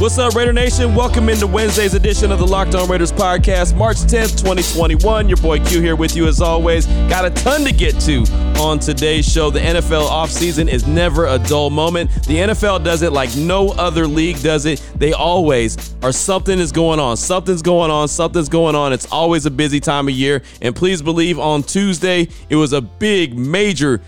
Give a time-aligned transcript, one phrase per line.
[0.00, 0.94] What's up, Raider Nation?
[0.94, 5.28] Welcome into Wednesday's edition of the Locked On Raiders podcast, March 10th, 2021.
[5.28, 6.86] Your boy Q here with you as always.
[7.08, 8.24] Got a ton to get to
[8.60, 9.50] on today's show.
[9.50, 12.12] The NFL offseason is never a dull moment.
[12.26, 14.80] The NFL does it like no other league does it.
[14.94, 17.16] They always are something is going on.
[17.16, 18.06] Something's going on.
[18.06, 18.92] Something's going on.
[18.92, 20.42] It's always a busy time of year.
[20.62, 24.00] And please believe on Tuesday, it was a big, major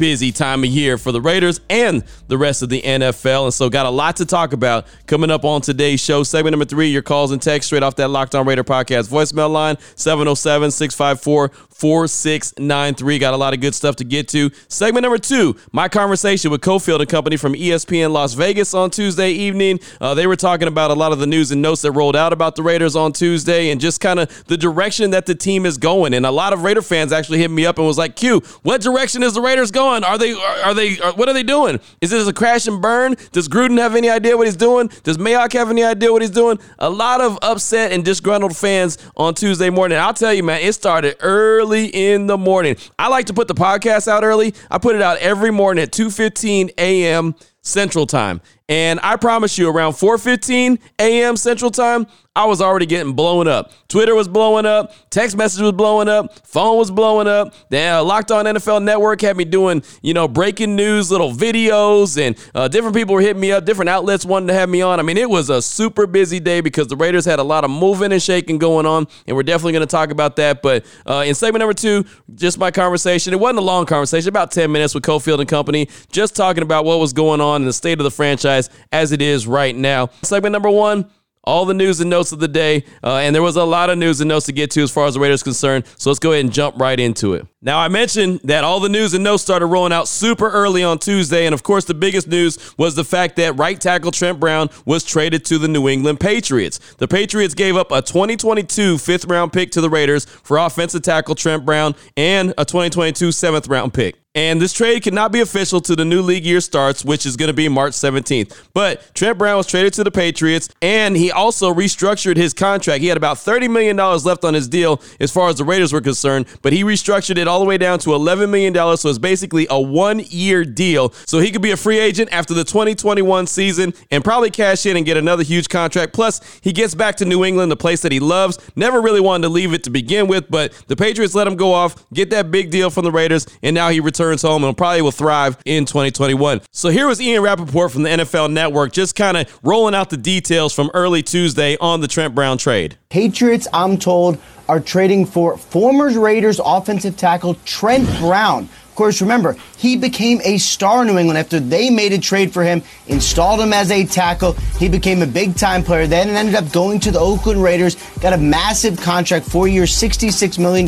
[0.00, 3.44] busy time of year for the Raiders and the rest of the NFL.
[3.44, 6.22] And so, got a lot to talk about coming up on today's show.
[6.22, 9.50] Segment number three, your calls and text straight off that Locked On Raider podcast voicemail
[9.50, 11.50] line 707 654
[11.80, 13.18] 4693.
[13.18, 14.50] Got a lot of good stuff to get to.
[14.68, 19.30] Segment number two, my conversation with Cofield and Company from ESPN Las Vegas on Tuesday
[19.30, 19.80] evening.
[19.98, 22.34] Uh, they were talking about a lot of the news and notes that rolled out
[22.34, 25.78] about the Raiders on Tuesday and just kind of the direction that the team is
[25.78, 26.12] going.
[26.12, 28.82] And a lot of Raider fans actually hit me up and was like, Q, what
[28.82, 30.04] direction is the Raiders going?
[30.04, 31.80] Are they, are, are they, are, what are they doing?
[32.02, 33.16] Is this a crash and burn?
[33.32, 34.90] Does Gruden have any idea what he's doing?
[35.02, 36.58] Does Mayock have any idea what he's doing?
[36.78, 39.96] A lot of upset and disgruntled fans on Tuesday morning.
[39.96, 42.76] I'll tell you, man, it started early in the morning.
[42.98, 44.54] I like to put the podcast out early.
[44.70, 47.34] I put it out every morning at 2:15 a.m.
[47.62, 48.40] Central Time.
[48.70, 51.36] And I promise you, around 4:15 a.m.
[51.36, 53.72] Central Time, I was already getting blown up.
[53.88, 57.52] Twitter was blowing up, text message was blowing up, phone was blowing up.
[57.70, 62.16] The uh, Locked On NFL Network had me doing, you know, breaking news, little videos,
[62.16, 63.64] and uh, different people were hitting me up.
[63.64, 65.00] Different outlets wanted to have me on.
[65.00, 67.70] I mean, it was a super busy day because the Raiders had a lot of
[67.72, 70.62] moving and shaking going on, and we're definitely going to talk about that.
[70.62, 72.04] But uh, in segment number two,
[72.36, 73.32] just my conversation.
[73.32, 76.84] It wasn't a long conversation, about 10 minutes with Cofield and Company, just talking about
[76.84, 80.08] what was going on in the state of the franchise as it is right now.
[80.22, 81.10] Segment number one
[81.44, 82.84] all the news and notes of the day.
[83.02, 85.06] Uh, and there was a lot of news and notes to get to as far
[85.06, 85.84] as the Raiders concerned.
[85.96, 87.46] So let's go ahead and jump right into it.
[87.62, 90.98] Now, I mentioned that all the news and notes started rolling out super early on
[90.98, 91.46] Tuesday.
[91.46, 95.04] And of course, the biggest news was the fact that right tackle Trent Brown was
[95.04, 96.78] traded to the New England Patriots.
[96.98, 101.34] The Patriots gave up a 2022 fifth round pick to the Raiders for offensive tackle
[101.34, 104.19] Trent Brown and a 2022 seventh round pick.
[104.36, 107.48] And this trade cannot be official to the new league year starts, which is going
[107.48, 108.68] to be March 17th.
[108.72, 113.00] But Trent Brown was traded to the Patriots, and he also restructured his contract.
[113.00, 116.00] He had about $30 million left on his deal as far as the Raiders were
[116.00, 118.72] concerned, but he restructured it all the way down to $11 million.
[118.96, 121.10] So it's basically a one year deal.
[121.26, 124.96] So he could be a free agent after the 2021 season and probably cash in
[124.96, 126.12] and get another huge contract.
[126.12, 128.60] Plus, he gets back to New England, the place that he loves.
[128.76, 131.72] Never really wanted to leave it to begin with, but the Patriots let him go
[131.72, 135.02] off, get that big deal from the Raiders, and now he returns home and probably
[135.02, 136.60] will thrive in 2021.
[136.72, 140.16] So here was Ian Rapoport from the NFL Network just kind of rolling out the
[140.16, 142.96] details from early Tuesday on the Trent Brown trade.
[143.08, 144.38] Patriots, I'm told,
[144.68, 148.68] are trading for former Raiders offensive tackle Trent Brown.
[149.00, 152.62] Course, remember, he became a star in New England after they made a trade for
[152.62, 154.52] him, installed him as a tackle.
[154.78, 157.96] He became a big time player, then and ended up going to the Oakland Raiders,
[158.20, 160.86] got a massive contract, four years, $66 million,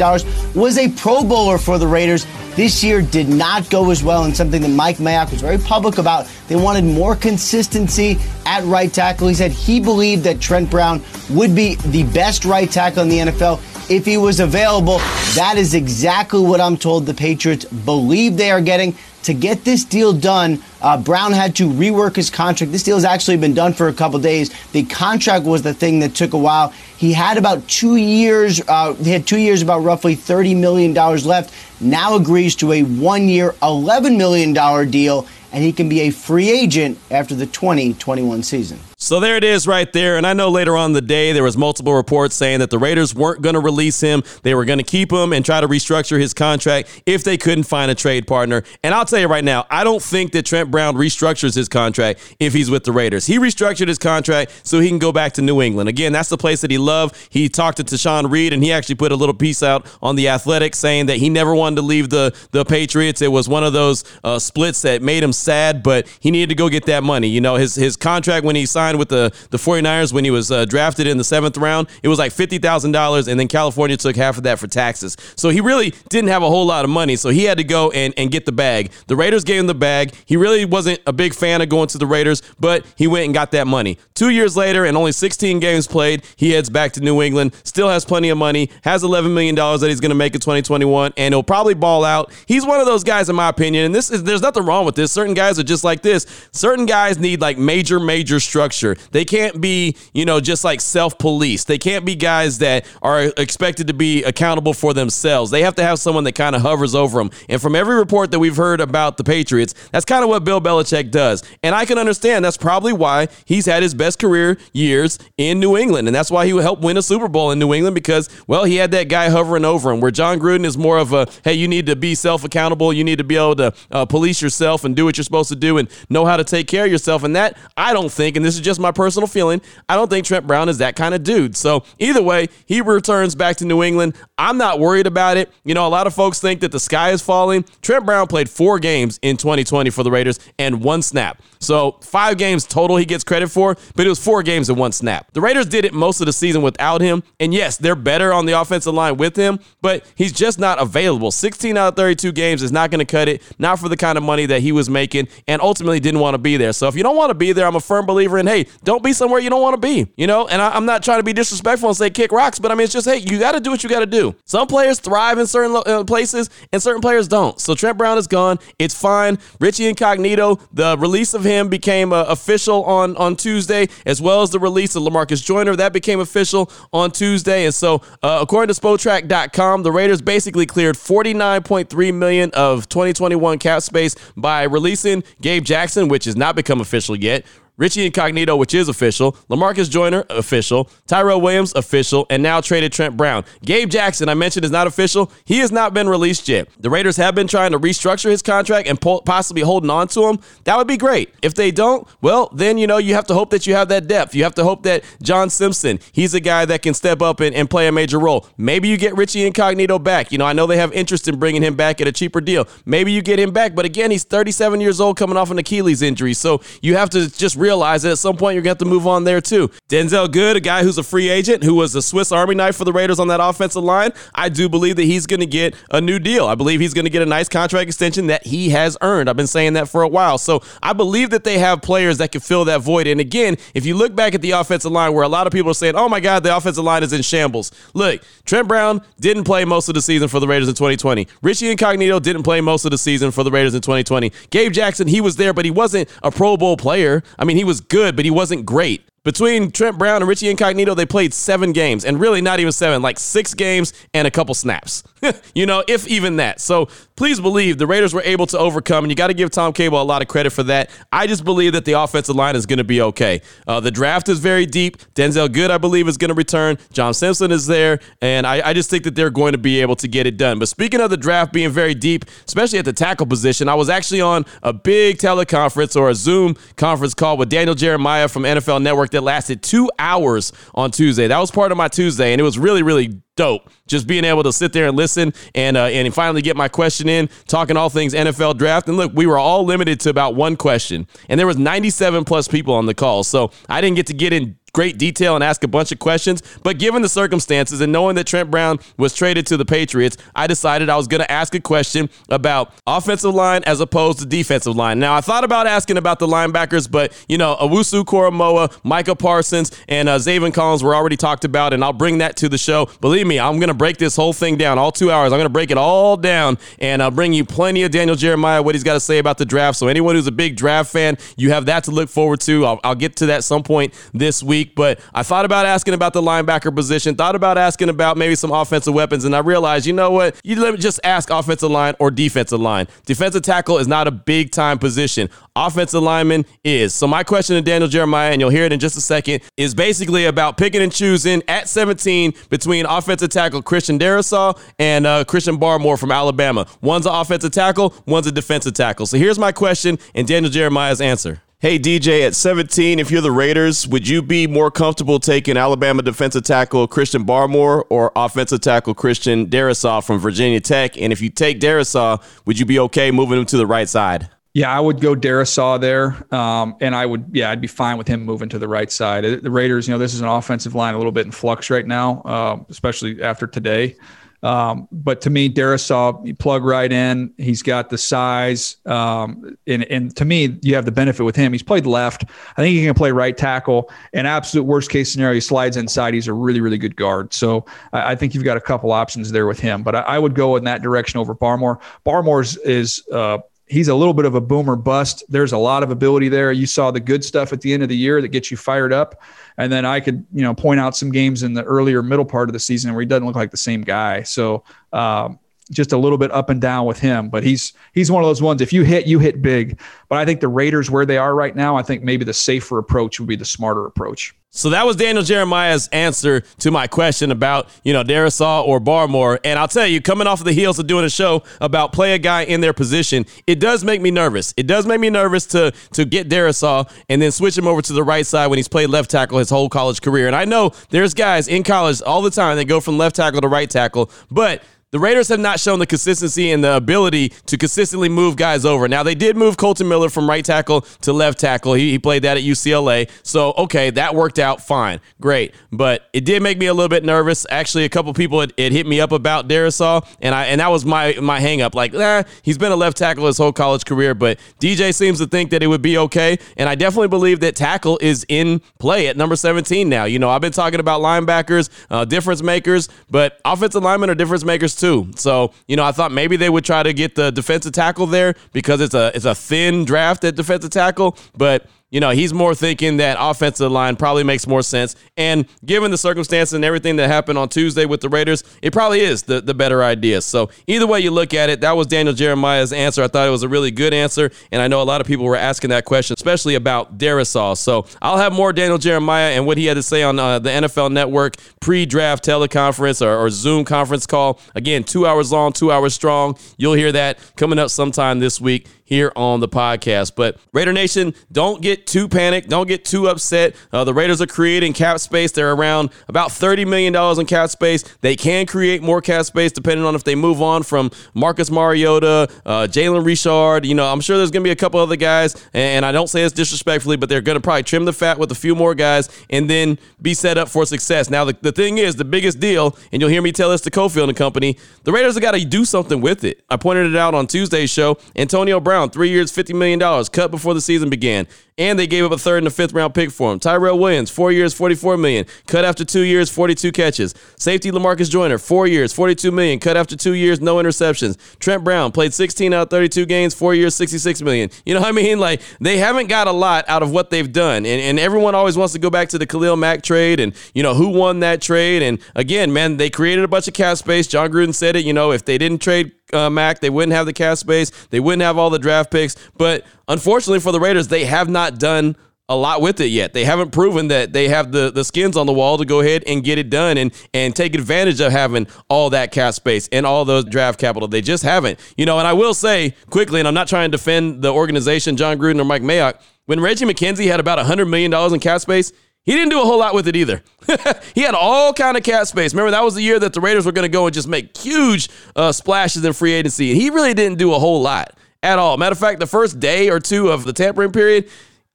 [0.55, 2.27] was a Pro Bowler for the Raiders.
[2.55, 5.97] This year did not go as well, and something that Mike Mayock was very public
[5.97, 6.29] about.
[6.49, 9.29] They wanted more consistency at right tackle.
[9.29, 13.19] He said he believed that Trent Brown would be the best right tackle in the
[13.33, 13.59] NFL
[13.91, 14.99] if he was available.
[15.35, 18.02] That is exactly what I'm told the Patriots believe
[18.37, 18.97] they are getting.
[19.25, 22.73] To get this deal done, uh, Brown had to rework his contract.
[22.73, 24.53] This deal has actually been done for a couple days.
[24.73, 26.71] The contract was the thing that took a while.
[26.97, 28.61] He had about two years.
[28.67, 31.55] Uh, he had two years, about roughly thirty million dollars left.
[31.81, 36.51] Now agrees to a one-year, eleven million dollar deal, and he can be a free
[36.51, 38.81] agent after the 2021 season.
[39.03, 40.17] So there it is right there.
[40.17, 43.13] And I know later on the day there was multiple reports saying that the Raiders
[43.17, 44.23] weren't going to release him.
[44.45, 47.65] They were going to keep him and try to restructure his contract if they couldn't
[47.65, 48.63] find a trade partner.
[48.85, 52.37] And I'll tell you right now, I don't think that Trent Brown restructures his contract
[52.39, 53.27] if he's with the Raiders.
[53.27, 55.89] He restructured his contract so he can go back to New England.
[55.89, 57.17] Again, that's the place that he loved.
[57.29, 60.29] He talked to Tashan Reed and he actually put a little piece out on the
[60.29, 63.21] Athletic saying that he never wanted to leave the the Patriots.
[63.21, 66.55] It was one of those uh, splits that made him sad, but he needed to
[66.55, 67.27] go get that money.
[67.27, 70.31] You know, his his contract when he signed signed with the, the 49ers when he
[70.31, 74.17] was uh, drafted in the seventh round, it was like $50,000, and then California took
[74.17, 75.17] half of that for taxes.
[75.37, 77.91] So he really didn't have a whole lot of money, so he had to go
[77.91, 78.91] and, and get the bag.
[79.07, 80.13] The Raiders gave him the bag.
[80.27, 83.35] He really wasn't a big fan of going to the Raiders, but he went and
[83.35, 83.99] got that money.
[84.15, 87.89] Two years later, and only 16 games played, he heads back to New England, still
[87.89, 91.35] has plenty of money, has $11 million that he's going to make in 2021, and
[91.35, 92.33] he'll probably ball out.
[92.47, 94.95] He's one of those guys, in my opinion, and this is there's nothing wrong with
[94.95, 95.13] this.
[95.13, 96.27] Certain guys are just like this.
[96.53, 98.82] Certain guys need like major, major structure.
[99.11, 101.65] They can't be, you know, just like self police.
[101.65, 105.51] They can't be guys that are expected to be accountable for themselves.
[105.51, 107.31] They have to have someone that kind of hovers over them.
[107.49, 110.61] And from every report that we've heard about the Patriots, that's kind of what Bill
[110.61, 111.43] Belichick does.
[111.63, 115.77] And I can understand that's probably why he's had his best career years in New
[115.77, 116.09] England.
[116.09, 118.77] And that's why he helped win a Super Bowl in New England because, well, he
[118.77, 120.01] had that guy hovering over him.
[120.01, 122.93] Where Jon Gruden is more of a, hey, you need to be self accountable.
[122.93, 125.57] You need to be able to uh, police yourself and do what you're supposed to
[125.57, 127.23] do and know how to take care of yourself.
[127.23, 130.27] And that, I don't think, and this is just my personal feeling, I don't think
[130.27, 131.57] Trent Brown is that kind of dude.
[131.57, 134.15] So either way, he returns back to New England.
[134.39, 135.53] I'm not worried about it.
[135.65, 137.65] You know, a lot of folks think that the sky is falling.
[137.81, 141.43] Trent Brown played four games in 2020 for the Raiders and one snap.
[141.63, 144.93] So five games total he gets credit for, but it was four games and one
[144.93, 145.33] snap.
[145.33, 147.23] The Raiders did it most of the season without him.
[147.39, 151.31] And yes, they're better on the offensive line with him, but he's just not available.
[151.31, 154.19] 16 out of 32 games is not going to cut it, not for the kind
[154.19, 156.73] of money that he was making, and ultimately didn't want to be there.
[156.73, 159.03] So if you don't want to be there, I'm a firm believer in, hey, don't
[159.03, 160.49] be somewhere you don't want to be, you know?
[160.49, 162.85] And I, am not trying to be disrespectful and say kick rocks, but I mean,
[162.85, 164.35] it's just, hey, you got to do what you got to do.
[164.45, 167.61] Some players thrive in certain lo- uh, places and certain players don't.
[167.61, 168.59] So Trent Brown is gone.
[168.79, 169.39] It's fine.
[169.61, 174.51] Richie Incognito, the release of him became uh, official on, on Tuesday, as well as
[174.51, 175.77] the release of Lamarcus Joyner.
[175.77, 177.65] That became official on Tuesday.
[177.65, 183.83] And so, uh, according to Spotrac.com, the Raiders basically cleared 49.3 million of 2021 cap
[183.83, 187.45] space by releasing Gabe Jackson, which has not become official yet.
[187.83, 193.17] Richie Incognito, which is official, Lamarcus Joyner, official, Tyrell Williams, official, and now traded Trent
[193.17, 193.45] Brown.
[193.65, 195.33] Gabe Jackson, I mentioned, is not official.
[195.45, 196.69] He has not been released yet.
[196.79, 200.29] The Raiders have been trying to restructure his contract and po- possibly holding on to
[200.29, 200.39] him.
[200.63, 201.35] That would be great.
[201.43, 204.07] If they don't, well, then, you know, you have to hope that you have that
[204.07, 204.33] depth.
[204.33, 207.53] You have to hope that John Simpson, he's a guy that can step up and,
[207.53, 208.47] and play a major role.
[208.57, 210.31] Maybe you get Richie Incognito back.
[210.31, 212.69] You know, I know they have interest in bringing him back at a cheaper deal.
[212.87, 216.01] Maybe you get him back, but again, he's 37 years old coming off an Achilles
[216.01, 216.35] injury.
[216.35, 218.95] So you have to just realize that at some point you're going to have to
[218.95, 219.69] move on there too.
[219.89, 222.85] Denzelle Good, a guy who's a free agent, who was a Swiss Army knife for
[222.85, 226.01] the Raiders on that offensive line, I do believe that he's going to get a
[226.01, 226.47] new deal.
[226.47, 229.29] I believe he's going to get a nice contract extension that he has earned.
[229.29, 230.39] I've been saying that for a while.
[230.39, 233.07] So I believe that they have players that can fill that void.
[233.07, 235.71] And again, if you look back at the offensive line where a lot of people
[235.71, 237.71] are saying, oh my God, the offensive line is in shambles.
[237.95, 241.29] Look, Trent Brown didn't play most of the season for the Raiders in 2020.
[241.43, 244.33] Richie Incognito didn't play most of the season for the Raiders in 2020.
[244.51, 247.23] Gabe Jackson, he was there, but he wasn't a Pro Bowl player.
[247.39, 249.09] I mean, he was good, but he wasn't great.
[249.25, 253.03] Between Trent Brown and Richie Incognito, they played seven games, and really not even seven,
[253.03, 255.05] like six games and a couple snaps.
[255.55, 256.61] you know, if even that.
[256.61, 259.73] So please believe the Raiders were able to overcome, and you got to give Tom
[259.73, 260.91] Cable a lot of credit for that.
[261.13, 263.43] I just believe that the offensive line is going to be okay.
[263.65, 264.97] Uh, the draft is very deep.
[265.15, 266.77] Denzelle Good, I believe, is going to return.
[266.93, 269.95] John Simpson is there, and I, I just think that they're going to be able
[269.97, 270.59] to get it done.
[270.59, 273.89] But speaking of the draft being very deep, especially at the tackle position, I was
[273.89, 278.83] actually on a big teleconference or a Zoom conference call with Daniel Jeremiah from NFL
[278.83, 281.29] Network that lasted two hours on Tuesday.
[281.29, 283.71] That was part of my Tuesday, and it was really, really dope.
[283.87, 287.09] Just being able to sit there and listen and uh, and finally get my question
[287.09, 288.89] in, talking all things NFL draft.
[288.89, 292.49] And look, we were all limited to about one question, and there was 97 plus
[292.49, 295.63] people on the call, so I didn't get to get in great detail and ask
[295.65, 296.43] a bunch of questions.
[296.63, 300.47] But given the circumstances and knowing that Trent Brown was traded to the Patriots, I
[300.47, 304.75] decided I was going to ask a question about offensive line as opposed to defensive
[304.75, 304.99] line.
[304.99, 310.09] Now, I thought about asking about the linebackers, but, you know, Owusu-Koramoah, Micah Parsons, and
[310.09, 312.89] uh, Zaven Collins were already talked about, and I'll bring that to the show.
[313.03, 315.35] Believe me, I'm going to break this whole thing down, all two hours.
[315.35, 318.63] I'm going to break it all down, and I'll bring you plenty of Daniel Jeremiah,
[318.63, 319.77] what he's got to say about the draft.
[319.77, 322.65] So anyone who's a big draft fan, you have that to look forward to.
[322.65, 325.95] I'll, I'll get to that some point this week week, but I thought about asking
[325.95, 329.87] about the linebacker position, thought about asking about maybe some offensive weapons, and I realized,
[329.87, 330.41] you know what?
[330.45, 332.87] You let me just ask offensive line or defensive line.
[333.07, 335.29] Defensive tackle is not a big time position.
[335.57, 336.95] Offensive lineman is.
[336.95, 339.75] So my question to Daniel Jeremiah, and you'll hear it in just a second, is
[339.75, 345.59] basically about picking and choosing at 17 between offensive tackle Christian Darrisaw and uh, Christian
[345.59, 346.67] Barmore from Alabama.
[346.81, 349.07] One's an offensive tackle, one's a defensive tackle.
[349.07, 351.43] So here's my question and Daniel Jeremiah's answer.
[351.63, 356.03] Hey, DJ, at 17, if you're the Raiders, would you be more comfortable taking Alabama
[356.03, 361.01] defensive tackle Christian Barmore or offensive tackle Christian Darrisaw from Virginia Tech?
[361.01, 364.29] And if you take Darrisaw, would you be okay moving him to the right side?
[364.55, 368.09] Yeah, I would go Darrisaw there, um, and I would, yeah, I'd be fine with
[368.09, 369.23] him moving to the right side.
[369.23, 371.87] The Raiders, you know, this is an offensive line a little bit in flux right
[371.87, 373.95] now, uh, especially after today.
[374.43, 377.33] Um, but to me, Darrisaw, you plug right in.
[377.39, 378.77] He's got the size.
[378.87, 381.53] Um, and, and to me, you have the benefit with him.
[381.53, 382.25] He's played left.
[382.57, 383.91] I think he can play right tackle.
[384.13, 386.15] And absolute worst case scenario, he slides inside.
[386.15, 387.33] He's a really, really good guard.
[387.33, 389.83] So I, I think you've got a couple options there with him.
[389.83, 391.81] But I, I, would go in that direction over Barmore.
[392.05, 393.39] Barmore's is uh,
[393.73, 395.25] he's a little bit of a boomer bust.
[395.31, 396.53] There's a lot of ability there.
[396.53, 398.93] You saw the good stuff at the end of the year that gets you fired
[398.93, 399.23] up.
[399.57, 402.51] And then I could, you know, point out some games in the earlier middle part
[402.51, 404.25] of the season where he doesn't look like the same guy.
[404.25, 404.63] So
[404.93, 405.39] um,
[405.71, 407.31] just a little bit up and down with him.
[407.31, 408.61] But he's he's one of those ones.
[408.61, 409.81] If you hit, you hit big.
[410.11, 412.77] But I think the Raiders where they are right now, I think maybe the safer
[412.79, 414.35] approach would be the smarter approach.
[414.55, 419.39] So that was Daniel Jeremiah's answer to my question about, you know, Darrisaw or Barmore.
[419.45, 422.13] And I'll tell you, coming off of the heels of doing a show about play
[422.13, 424.53] a guy in their position, it does make me nervous.
[424.59, 427.95] It does make me nervous to to get Darrisaw and then switch him over to
[427.95, 430.27] the right side when he's played left tackle his whole college career.
[430.27, 433.41] And I know there's guys in college all the time that go from left tackle
[433.41, 434.63] to right tackle, but
[434.93, 438.87] the Raiders have not shown the consistency and the ability to consistently move guys over.
[438.89, 441.73] Now, they did move Kolton Miller from right tackle to left tackle.
[441.73, 443.09] He, he played that at UCLA.
[443.23, 445.01] So, okay, that worked out fine.
[445.19, 445.55] Great.
[445.73, 447.47] But it did make me a little bit nervous.
[447.49, 450.71] Actually, a couple people had, had hit me up about Darrisaw, and I and that
[450.71, 451.75] was my my hang up.
[451.75, 455.27] Like, eh, he's been a left tackle his whole college career, but DJ seems to
[455.27, 456.39] think that it would be okay.
[456.59, 460.05] And I definitely believe that tackle is in play at number 17 now.
[460.05, 464.45] You know, I've been talking about linebackers, uh, difference makers, but offensive linemen are difference
[464.45, 465.09] makers too.
[465.15, 468.35] So, you know, I thought maybe they would try to get the defensive tackle there
[468.53, 472.55] because it's a it's a thin draft at defensive tackle, but you know, he's more
[472.55, 474.97] thinking that offensive line probably makes more sense.
[475.19, 479.01] And given the circumstances and everything that happened on Tuesday with the Raiders, it probably
[479.01, 480.23] is the, the better idea.
[480.23, 483.03] So either way you look at it, that was Daniel Jeremiah's answer.
[483.03, 484.31] I thought it was a really good answer.
[484.51, 487.59] And I know a lot of people were asking that question, especially about Darrisaw.
[487.59, 490.49] So I'll have more Daniel Jeremiah and what he had to say on uh, the
[490.49, 494.41] NFL Network pre-draft teleconference or, or Zoom conference call.
[494.55, 496.39] Again, two hours long, two hours strong.
[496.57, 500.13] You'll hear that coming up sometime this week here on the podcast.
[500.15, 502.51] But Raider Nation, don't get too panicked.
[502.51, 503.57] Don't get too upset.
[503.73, 505.33] Uh, the Raiders are creating cap space.
[505.33, 507.83] They're around about $30 million in cap space.
[508.03, 512.29] They can create more cap space depending on if they move on from Marcus Mariota,
[512.45, 513.65] uh, Jalen Richard.
[513.65, 516.09] You know, I'm sure there's going to be a couple other guys, and I don't
[516.09, 518.75] say this disrespectfully, but they're going to probably trim the fat with a few more
[518.75, 521.09] guys and then be set up for success.
[521.09, 523.71] Now, the, the thing is, the biggest deal, and you'll hear me tell this to
[523.71, 526.45] Cofield and Company, the Raiders have got to do something with it.
[526.51, 527.97] I pointed it out on Tuesday's show.
[528.17, 531.27] Antonio Brown Brown, three years, $50 million, cut before the season began.
[531.59, 533.39] And they gave up a third and a fifth round pick for him.
[533.39, 537.15] Tyrell Williams, four years, 44 million, cut after two years, 42 catches.
[537.37, 541.17] Safety Lamarcus Joyner, four years, 42 million, cut after two years, no interceptions.
[541.39, 544.51] Trent Brown played 16 out of 32 games, four years, 66 million.
[544.65, 545.21] You know what I mean?
[545.21, 547.67] Like, they haven't got a lot out of what they've done.
[547.67, 550.63] And, and everyone always wants to go back to the Khalil Mack trade and, you
[550.63, 551.83] know, who won that trade.
[551.83, 554.07] And again, man, they created a bunch of cap space.
[554.07, 556.61] Jon Gruden said it, you know, if they didn't trade uh, Mack.
[556.61, 557.71] They wouldn't have the cap space.
[557.91, 559.17] They wouldn't have all the draft picks.
[559.37, 561.97] But unfortunately for the Raiders, they have not done
[562.29, 563.13] a lot with it yet.
[563.13, 566.05] They haven't proven that they have the, the skins on the wall to go ahead
[566.07, 569.85] and get it done and and take advantage of having all that cap space and
[569.85, 570.89] all those draft capital.
[570.89, 571.59] They just haven't.
[571.77, 574.97] You know, and I will say quickly, and I'm not trying to defend the organization,
[574.97, 578.73] Jon Gruden or Mike Mayock, when Reggie McKenzie had about $100 million in cap space,
[579.05, 580.23] he didn't do a whole lot with it either.
[580.95, 582.33] he had all kind of cap space.
[582.33, 584.37] Remember that was the year that the Raiders were going to go and just make
[584.37, 588.39] huge uh, splashes in free agency, and he really didn't do a whole lot at
[588.39, 588.57] all.
[588.57, 591.09] Matter of fact, the first day or two of the tampering period,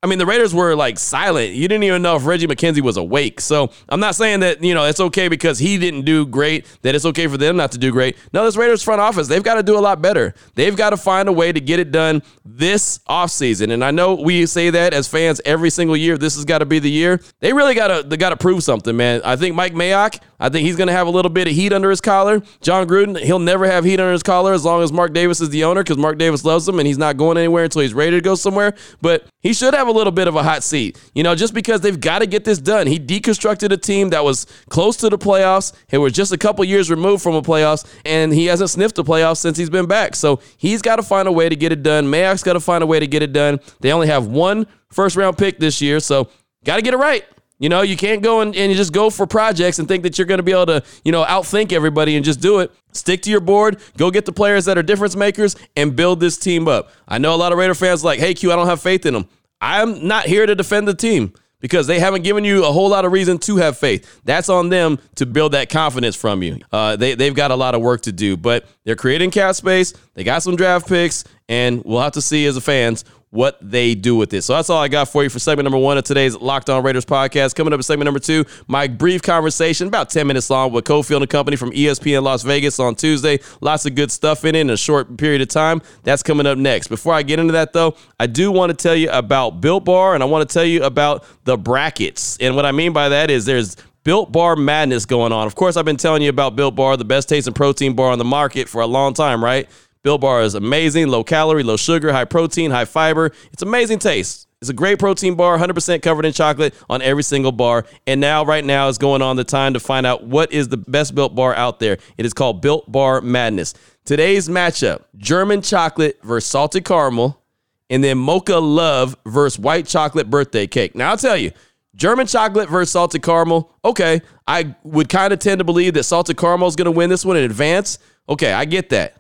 [0.04, 1.54] I mean, the Raiders were like silent.
[1.54, 3.42] You didn't even know if Reggie McKenzie was awake.
[3.42, 6.94] So I'm not saying that, you know, it's okay because he didn't do great, that
[6.94, 8.16] it's okay for them not to do great.
[8.32, 10.36] No, this Raiders front office, they've got to do a lot better.
[10.54, 13.74] They've got to find a way to get it done this offseason.
[13.74, 16.16] And I know we say that as fans every single year.
[16.16, 17.20] This has got to be the year.
[17.40, 19.22] They really got to they got to prove something, man.
[19.26, 21.74] I think Mike Mayock, I think he's going to have a little bit of heat
[21.74, 22.42] under his collar.
[22.62, 25.50] Jon Gruden, he'll never have heat under his collar as long as Mark Davis is
[25.50, 28.12] the owner because Mark Davis loves him and he's not going anywhere until he's ready
[28.12, 28.74] to go somewhere.
[29.02, 31.82] But he should have a little bit of a hot seat, you know, just because
[31.82, 32.88] they've got to get this done.
[32.88, 35.74] He deconstructed a team that was close to the playoffs.
[35.90, 39.04] It was just a couple years removed from a playoffs, and he hasn't sniffed the
[39.04, 40.16] playoffs since he's been back.
[40.16, 42.06] So he's got to find a way to get it done.
[42.06, 43.60] Mayock's got to find a way to get it done.
[43.80, 46.30] They only have one first round pick this year, so
[46.64, 47.26] got to get it right.
[47.60, 50.28] You know, you can't go and, and just go for projects and think that you're
[50.28, 52.72] going to be able to, you know, outthink everybody and just do it.
[52.92, 56.38] Stick to your board, go get the players that are difference makers, and build this
[56.38, 56.92] team up.
[57.08, 59.14] I know a lot of Raider fans like, hey, Q, I don't have faith in
[59.14, 59.28] them.
[59.60, 61.34] I'm not here to defend the team.
[61.60, 64.22] because they haven't given you a whole lot of reason to have faith.
[64.24, 66.60] That's on them to build that confidence from you.
[66.72, 69.94] Uh, they, they've got a lot of work to do, but they're creating cap space.
[70.14, 73.94] They got some draft picks, and we'll have to see as a fans what they
[73.94, 74.42] do with it.
[74.44, 76.82] So that's all I got for you for segment number one of today's Locked On
[76.84, 77.56] Raiders podcast.
[77.56, 81.22] Coming up in segment number two, my brief conversation, about 10 minutes long, with Cofield
[81.22, 83.40] and Company from ESPN Las Vegas on Tuesday.
[83.60, 85.82] Lots of good stuff in it in a short period of time.
[86.04, 86.88] That's coming up next.
[86.88, 90.14] Before I get into that, though, I do want to tell you about Built Bar,
[90.14, 92.38] and I want to tell you about the brackets.
[92.40, 93.76] And what I mean by that is there's
[94.08, 95.48] Built Bar madness going on.
[95.48, 98.18] Of course, I've been telling you about Built Bar, the best tasting protein bar on
[98.18, 99.68] the market for a long time, right?
[100.08, 103.34] Built Bar is amazing, low calorie, low sugar, high protein, high fiber.
[103.52, 104.48] It's amazing taste.
[104.62, 107.86] It's a great protein bar, 100% covered in chocolate on every single bar.
[108.08, 110.78] And now, right now, is going on the time to find out what is the
[110.78, 111.98] best Built Bar out there.
[112.18, 113.74] It is called Built Bar Madness.
[114.06, 117.44] Today's matchup German chocolate versus salted caramel,
[117.90, 120.96] and then mocha love versus white chocolate birthday cake.
[120.96, 121.52] Now, I'll tell you,
[121.96, 123.76] German chocolate versus salted caramel.
[123.84, 127.10] Okay, I would kind of tend to believe that salted caramel is going to win
[127.10, 128.00] this one in advance.
[128.30, 129.16] Okay, I get that.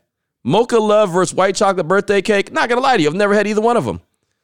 [0.48, 2.54] Mocha Love versus White Chocolate Birthday Cake.
[2.54, 4.00] Not gonna lie to you, I've never had either one of them.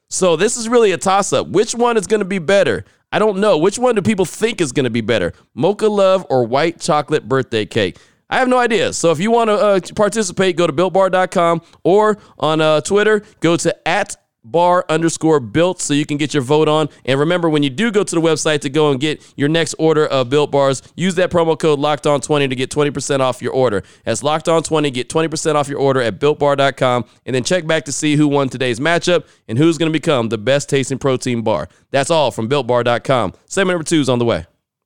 [0.10, 1.48] So this is really a toss up.
[1.48, 2.84] Which one is gonna be better?
[3.14, 3.58] I don't know.
[3.58, 5.32] Which one do people think is gonna be better?
[5.54, 7.98] Mocha Love or White Chocolate Birthday Cake?
[8.30, 8.92] I have no idea.
[8.92, 13.56] So if you want to uh, participate, go to builtbar.com or on uh, Twitter, go
[13.56, 16.90] to at bar underscore built so you can get your vote on.
[17.06, 19.74] And remember, when you do go to the website to go and get your next
[19.76, 23.42] order of built bars, use that promo code locked on 20 to get 20% off
[23.42, 23.84] your order.
[24.04, 27.06] That's locked on 20, get 20% off your order at builtbar.com.
[27.26, 30.30] And then check back to see who won today's matchup and who's going to become
[30.30, 31.70] the best tasting protein bar.
[31.92, 33.34] That's all from builtbar.com.
[33.46, 34.46] Segment number two is on the way.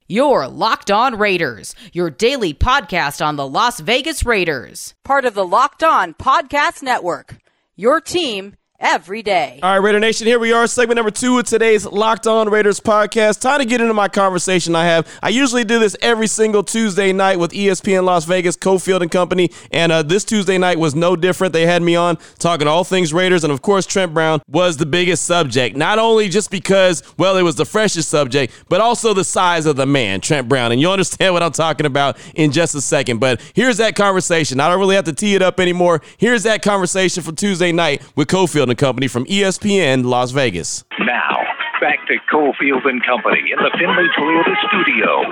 [0.10, 4.96] Your Locked On Raiders, your daily podcast on the Las Vegas Raiders.
[5.04, 7.36] Part of the Locked On Podcast Network.
[7.76, 9.60] Your team every day.
[9.64, 12.80] All right, Raider Nation, here we are, segment number two of today's Locked On Raiders
[12.80, 13.42] podcast.
[13.42, 15.08] Time to get into my conversation I have.
[15.24, 19.50] I usually do this every single Tuesday night with ESPN Las Vegas, Cofield and Company,
[19.72, 21.54] and uh, this Tuesday night was no different.
[21.54, 24.86] They had me on talking all things Raiders, and of course, Trent Brown was the
[24.86, 25.76] biggest subject.
[25.76, 29.76] Not only just because, well, it was the freshest subject, but also the size of
[29.76, 30.72] the man, Trent Brown.
[30.72, 33.20] And you'll understand what I'm talking about in just a second.
[33.20, 34.60] But here's that conversation.
[34.60, 36.02] I don't really have to tee it up anymore.
[36.18, 40.84] Here's that conversation for Tuesday night with Cofield and Company from ESPN Las Vegas.
[41.00, 41.38] Now,
[41.82, 45.24] back to Cofield and Company in the Findlay Toyota studio.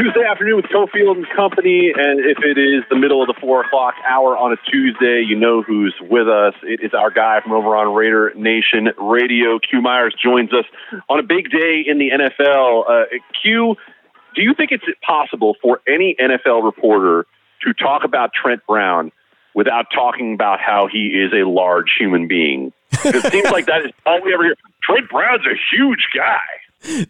[0.00, 3.64] Tuesday afternoon with Cofield and Company, and if it is the middle of the four
[3.64, 6.54] o'clock hour on a Tuesday, you know who's with us.
[6.62, 9.58] It is our guy from over on Raider Nation Radio.
[9.58, 10.64] Q Myers joins us
[11.10, 12.88] on a big day in the NFL.
[12.88, 13.04] Uh,
[13.42, 13.76] Q,
[14.34, 17.26] do you think it's possible for any NFL reporter
[17.62, 19.12] to talk about Trent Brown
[19.54, 22.72] without talking about how he is a large human being?
[23.04, 24.54] It seems like that is all we ever hear.
[24.82, 26.40] Trent Brown's a huge guy.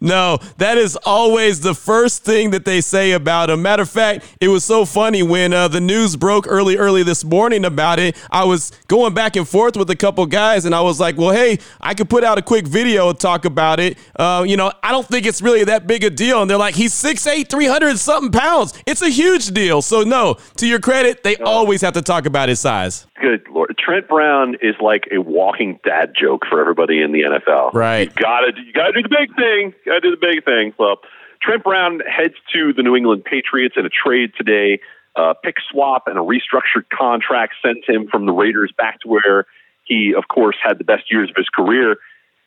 [0.01, 3.63] No, that is always the first thing that they say about him.
[3.63, 7.25] Matter of fact, it was so funny when uh, the news broke early, early this
[7.25, 8.17] morning about it.
[8.31, 11.31] I was going back and forth with a couple guys, and I was like, "Well,
[11.31, 14.73] hey, I could put out a quick video and talk about it." Uh, you know,
[14.83, 16.43] I don't think it's really that big a deal.
[16.43, 18.75] And they're like, "He's 6'8", 300 something pounds.
[18.87, 22.49] It's a huge deal." So no, to your credit, they always have to talk about
[22.49, 23.07] his size.
[23.21, 27.75] Good lord, Trent Brown is like a walking dad joke for everybody in the NFL.
[27.75, 28.09] Right.
[28.09, 29.60] You gotta, you gotta do the big thing.
[29.69, 30.75] You gotta do the big thing.
[30.79, 31.01] Well,
[31.43, 34.81] Trent Brown heads to the New England Patriots in a trade today.
[35.17, 39.47] Uh, pick swap and a restructured contract sent him from the Raiders back to where
[39.85, 41.97] he, of course, had the best years of his career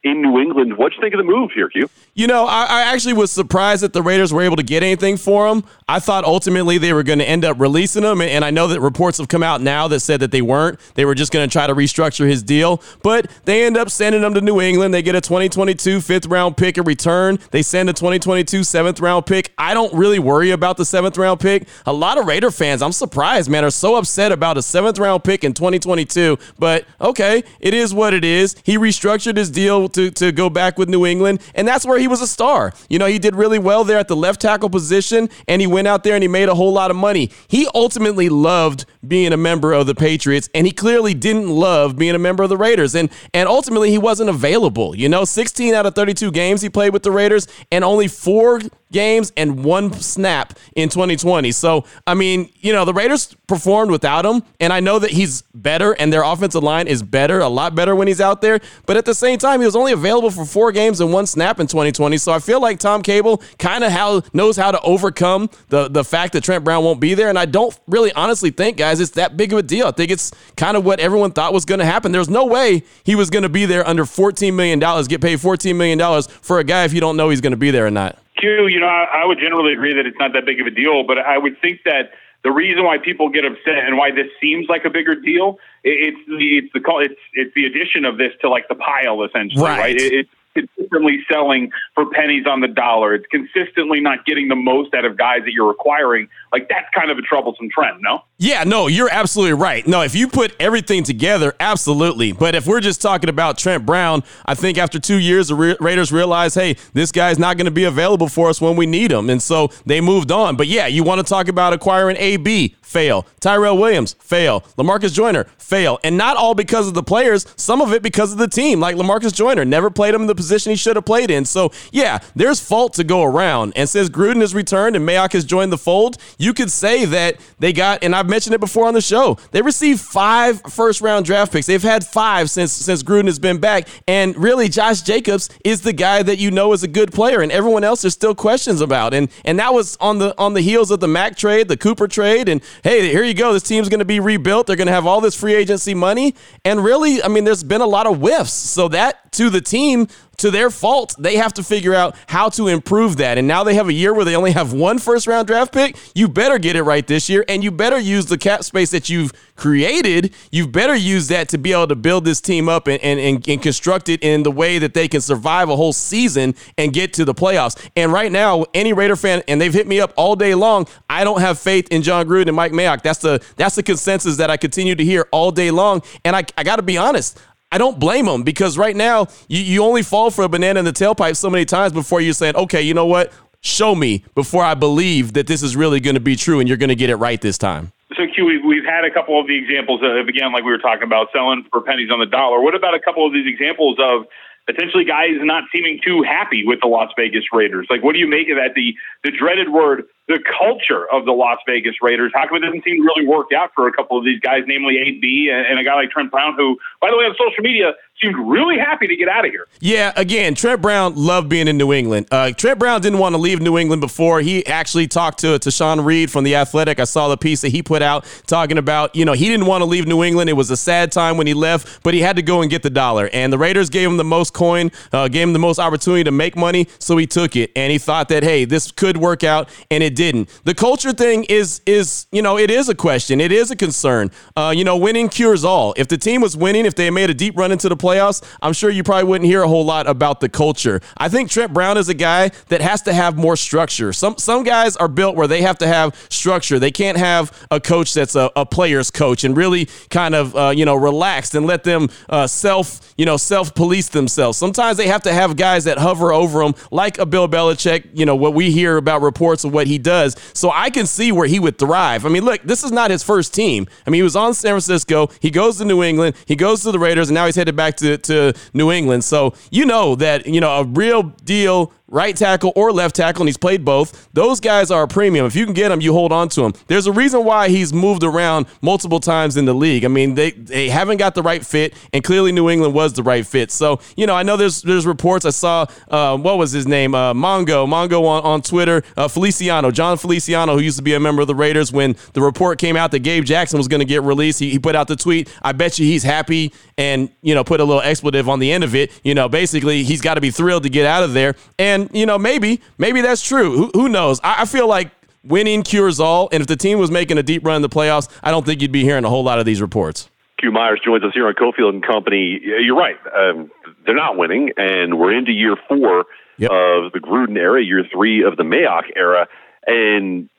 [0.03, 0.77] in New England.
[0.77, 1.69] What'd you think of the move here?
[2.13, 5.15] You know, I, I, actually was surprised that the Raiders were able to get anything
[5.15, 5.63] for him.
[5.87, 8.81] I thought ultimately they were going to end up releasing him, and I know that
[8.81, 10.77] reports have come out now that said that they weren't.
[10.95, 14.23] They were just going to try to restructure his deal, but they end up sending
[14.23, 14.93] him to New England.
[14.93, 17.39] They get a 2022 fifth round pick in return.
[17.51, 19.53] They send a 2022 seventh round pick.
[19.57, 21.67] I don't really worry about the seventh round pick.
[21.85, 25.23] A lot of Raider fans, I'm surprised, man, are so upset about a seventh round
[25.23, 26.37] pick in 2022.
[26.59, 28.55] But okay, it is what it is.
[28.63, 32.07] He restructured his deal to, to go back with New England, and that's where he
[32.07, 32.73] was a star.
[32.89, 35.87] You know, he did really well there at the left tackle position, and he went
[35.87, 37.31] out there and he made a whole lot of money.
[37.47, 42.15] He ultimately loved being a member of the Patriots, and he clearly didn't love being
[42.15, 42.95] a member of the Raiders.
[42.95, 44.95] And and ultimately he wasn't available.
[44.95, 48.61] You know, 16 out of 32 games he played with the Raiders, and only four
[48.93, 51.51] games and one snap in 2020.
[51.51, 55.41] So, I mean, you know, the Raiders performed without him, and I know that he's
[55.53, 58.59] better and their offensive line is better, a lot better when he's out there.
[58.85, 61.59] But at the same time, he was only available for four games and one snap
[61.59, 62.17] in 2020.
[62.17, 66.03] So I feel like Tom Cable kind of how knows how to overcome the the
[66.03, 67.29] fact that Trent Brown won't be there.
[67.29, 69.87] And I don't really honestly think, guys, it's that big of a deal.
[69.87, 72.11] I think it's kind of what everyone thought was going to happen.
[72.11, 75.75] There's no way he was going to be there under $14 million, get paid $14
[75.75, 78.17] million for a guy if you don't know he's going to be there or not.
[78.37, 80.71] Q, you know, I, I would generally agree that it's not that big of a
[80.71, 82.11] deal, but I would think that
[82.43, 86.17] the reason why people get upset and why this seems like a bigger deal, it's
[86.27, 89.79] the it's the it's it's the addition of this to like the pile essentially, right?
[89.79, 89.95] right?
[89.95, 93.13] It, it's consistently selling for pennies on the dollar.
[93.13, 96.27] It's consistently not getting the most out of guys that you're requiring.
[96.53, 98.19] Like that's kind of a troublesome trend, no?
[98.37, 99.85] Yeah, no, you're absolutely right.
[99.87, 102.31] No, if you put everything together, absolutely.
[102.31, 105.75] But if we're just talking about Trent Brown, I think after two years, the Ra-
[105.79, 109.11] Raiders realized, hey, this guy's not going to be available for us when we need
[109.11, 110.55] him, and so they moved on.
[110.55, 112.75] But yeah, you want to talk about acquiring AB?
[112.81, 113.25] Fail.
[113.39, 114.61] Tyrell Williams, fail.
[114.77, 115.99] Lamarcus Joyner, fail.
[116.03, 118.79] And not all because of the players, some of it because of the team.
[118.79, 121.43] Like Lamarcus Joyner never played him in the position he should have played in.
[121.45, 123.73] So, yeah, there's fault to go around.
[123.75, 127.37] And since Gruden has returned and Mayock has joined the fold, you could say that
[127.59, 131.25] they got, and I've mentioned it before on the show, they received five first round
[131.25, 131.65] draft picks.
[131.65, 133.87] They've had five since since Gruden has been back.
[134.07, 137.51] And really, Josh Jacobs is the guy that you know is a good player, and
[137.51, 139.13] everyone else there's still questions about.
[139.13, 142.07] And and that was on the on the heels of the Mack trade, the Cooper
[142.07, 143.53] trade, and hey, here you go.
[143.53, 144.67] This team's going to be rebuilt.
[144.67, 146.35] They're going to have all this free agency money.
[146.65, 148.53] And really, I mean, there's been a lot of whiffs.
[148.53, 152.67] So that to the team to their fault, they have to figure out how to
[152.67, 153.37] improve that.
[153.37, 155.97] And now they have a year where they only have one first round draft pick.
[156.15, 159.09] You better get it right this year, and you better use the cap space that
[159.09, 160.33] you've created.
[160.51, 163.47] You better use that to be able to build this team up and, and, and,
[163.47, 167.13] and construct it in the way that they can survive a whole season and get
[167.13, 167.89] to the playoffs.
[167.95, 171.23] And right now, any Raider fan, and they've hit me up all day long, I
[171.23, 173.01] don't have faith in Jon Gruden and Mike Mayock.
[173.03, 176.01] That's the that's the consensus that I continue to hear all day long.
[176.25, 177.39] And I, I got to be honest,
[177.73, 180.85] I don't blame them because right now you, you only fall for a banana in
[180.85, 183.33] the tailpipe so many times before you're saying, okay, you know what?
[183.61, 186.77] Show me before I believe that this is really going to be true and you're
[186.77, 187.91] going to get it right this time.
[188.15, 191.01] So, Q, we've had a couple of the examples of, again, like we were talking
[191.01, 192.61] about, selling for pennies on the dollar.
[192.61, 194.27] What about a couple of these examples of
[194.67, 197.87] potentially guys not seeming too happy with the Las Vegas Raiders?
[197.89, 198.75] Like, what do you make of that?
[198.75, 202.31] The, the dreaded word the culture of the Las Vegas Raiders.
[202.33, 204.63] How come it doesn't seem to really work out for a couple of these guys,
[204.67, 207.93] namely AB and a guy like Trent Brown, who, by the way, on social media
[208.21, 209.67] seemed really happy to get out of here.
[209.81, 212.27] Yeah, again, Trent Brown loved being in New England.
[212.31, 214.39] Uh, Trent Brown didn't want to leave New England before.
[214.39, 216.99] He actually talked to Tashan Reed from the Athletic.
[216.99, 219.81] I saw the piece that he put out talking about, you know, he didn't want
[219.81, 220.49] to leave New England.
[220.49, 222.83] It was a sad time when he left, but he had to go and get
[222.83, 223.29] the dollar.
[223.33, 226.31] And the Raiders gave him the most coin, uh, gave him the most opportunity to
[226.31, 227.71] make money, so he took it.
[227.75, 230.49] And he thought that, hey, this could work out, and it didn't.
[230.63, 233.41] The culture thing is is you know it is a question.
[233.41, 234.31] It is a concern.
[234.55, 235.93] Uh, you know, winning cures all.
[235.97, 238.73] If the team was winning, if they made a deep run into the playoffs, I'm
[238.73, 241.01] sure you probably wouldn't hear a whole lot about the culture.
[241.17, 244.13] I think Trent Brown is a guy that has to have more structure.
[244.13, 246.79] Some some guys are built where they have to have structure.
[246.79, 250.73] They can't have a coach that's a, a player's coach and really kind of uh,
[250.75, 254.57] you know relaxed and let them uh, self you know self police themselves.
[254.57, 258.09] Sometimes they have to have guys that hover over them, like a Bill Belichick.
[258.13, 260.35] You know what we hear about reports of what he does.
[260.53, 262.25] So I can see where he would thrive.
[262.25, 263.87] I mean, look, this is not his first team.
[264.05, 265.29] I mean, he was on San Francisco.
[265.39, 266.35] He goes to New England.
[266.45, 269.23] He goes to the Raiders, and now he's headed back to, to New England.
[269.23, 273.49] So you know that, you know, a real deal right tackle or left tackle, and
[273.49, 274.29] he's played both.
[274.33, 275.45] Those guys are a premium.
[275.45, 276.73] If you can get them, you hold on to them.
[276.87, 280.05] There's a reason why he's moved around multiple times in the league.
[280.05, 283.23] I mean, they they haven't got the right fit, and clearly New England was the
[283.23, 283.71] right fit.
[283.71, 285.45] So you know, I know there's there's reports.
[285.45, 289.91] I saw uh, what was his name, uh, Mongo Mongo on on Twitter, uh, Feliciano,
[289.91, 291.91] Jon Feliciano, who used to be a member of the Raiders.
[291.91, 294.79] When the report came out that Gabe Jackson was going to get released, he, he
[294.79, 295.49] put out the tweet.
[295.61, 298.83] I bet you he's happy, and you know, put a little expletive on the end
[298.83, 299.11] of it.
[299.23, 302.25] You know, basically he's got to be thrilled to get out of there, and you
[302.25, 303.75] know, maybe maybe that's true.
[303.77, 304.39] Who, who knows?
[304.43, 305.11] I, I feel like
[305.43, 306.49] winning cures all.
[306.51, 308.81] And if the team was making a deep run in the playoffs, I don't think
[308.81, 310.29] you'd be hearing a whole lot of these reports.
[310.59, 312.59] Q Myers joins us here on Cofield and Company.
[312.63, 313.17] You're right.
[313.35, 313.69] Um,
[314.05, 316.25] they're not winning, and we're into year four
[316.57, 316.71] yep.
[316.71, 319.47] of the Gruden era, year three of the Mayock era.
[319.85, 320.49] And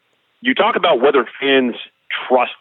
[0.42, 1.76] you talk about whether fans
[2.28, 2.52] trust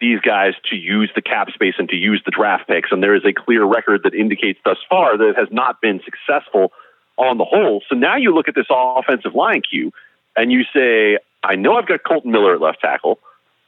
[0.00, 2.90] these guys to use the cap space and to use the draft picks.
[2.92, 6.00] And there is a clear record that indicates thus far that it has not been
[6.04, 6.72] successful
[7.16, 7.82] on the whole.
[7.88, 9.92] So now you look at this offensive line Q
[10.36, 13.18] and you say, I know I've got Kolton Miller at left tackle.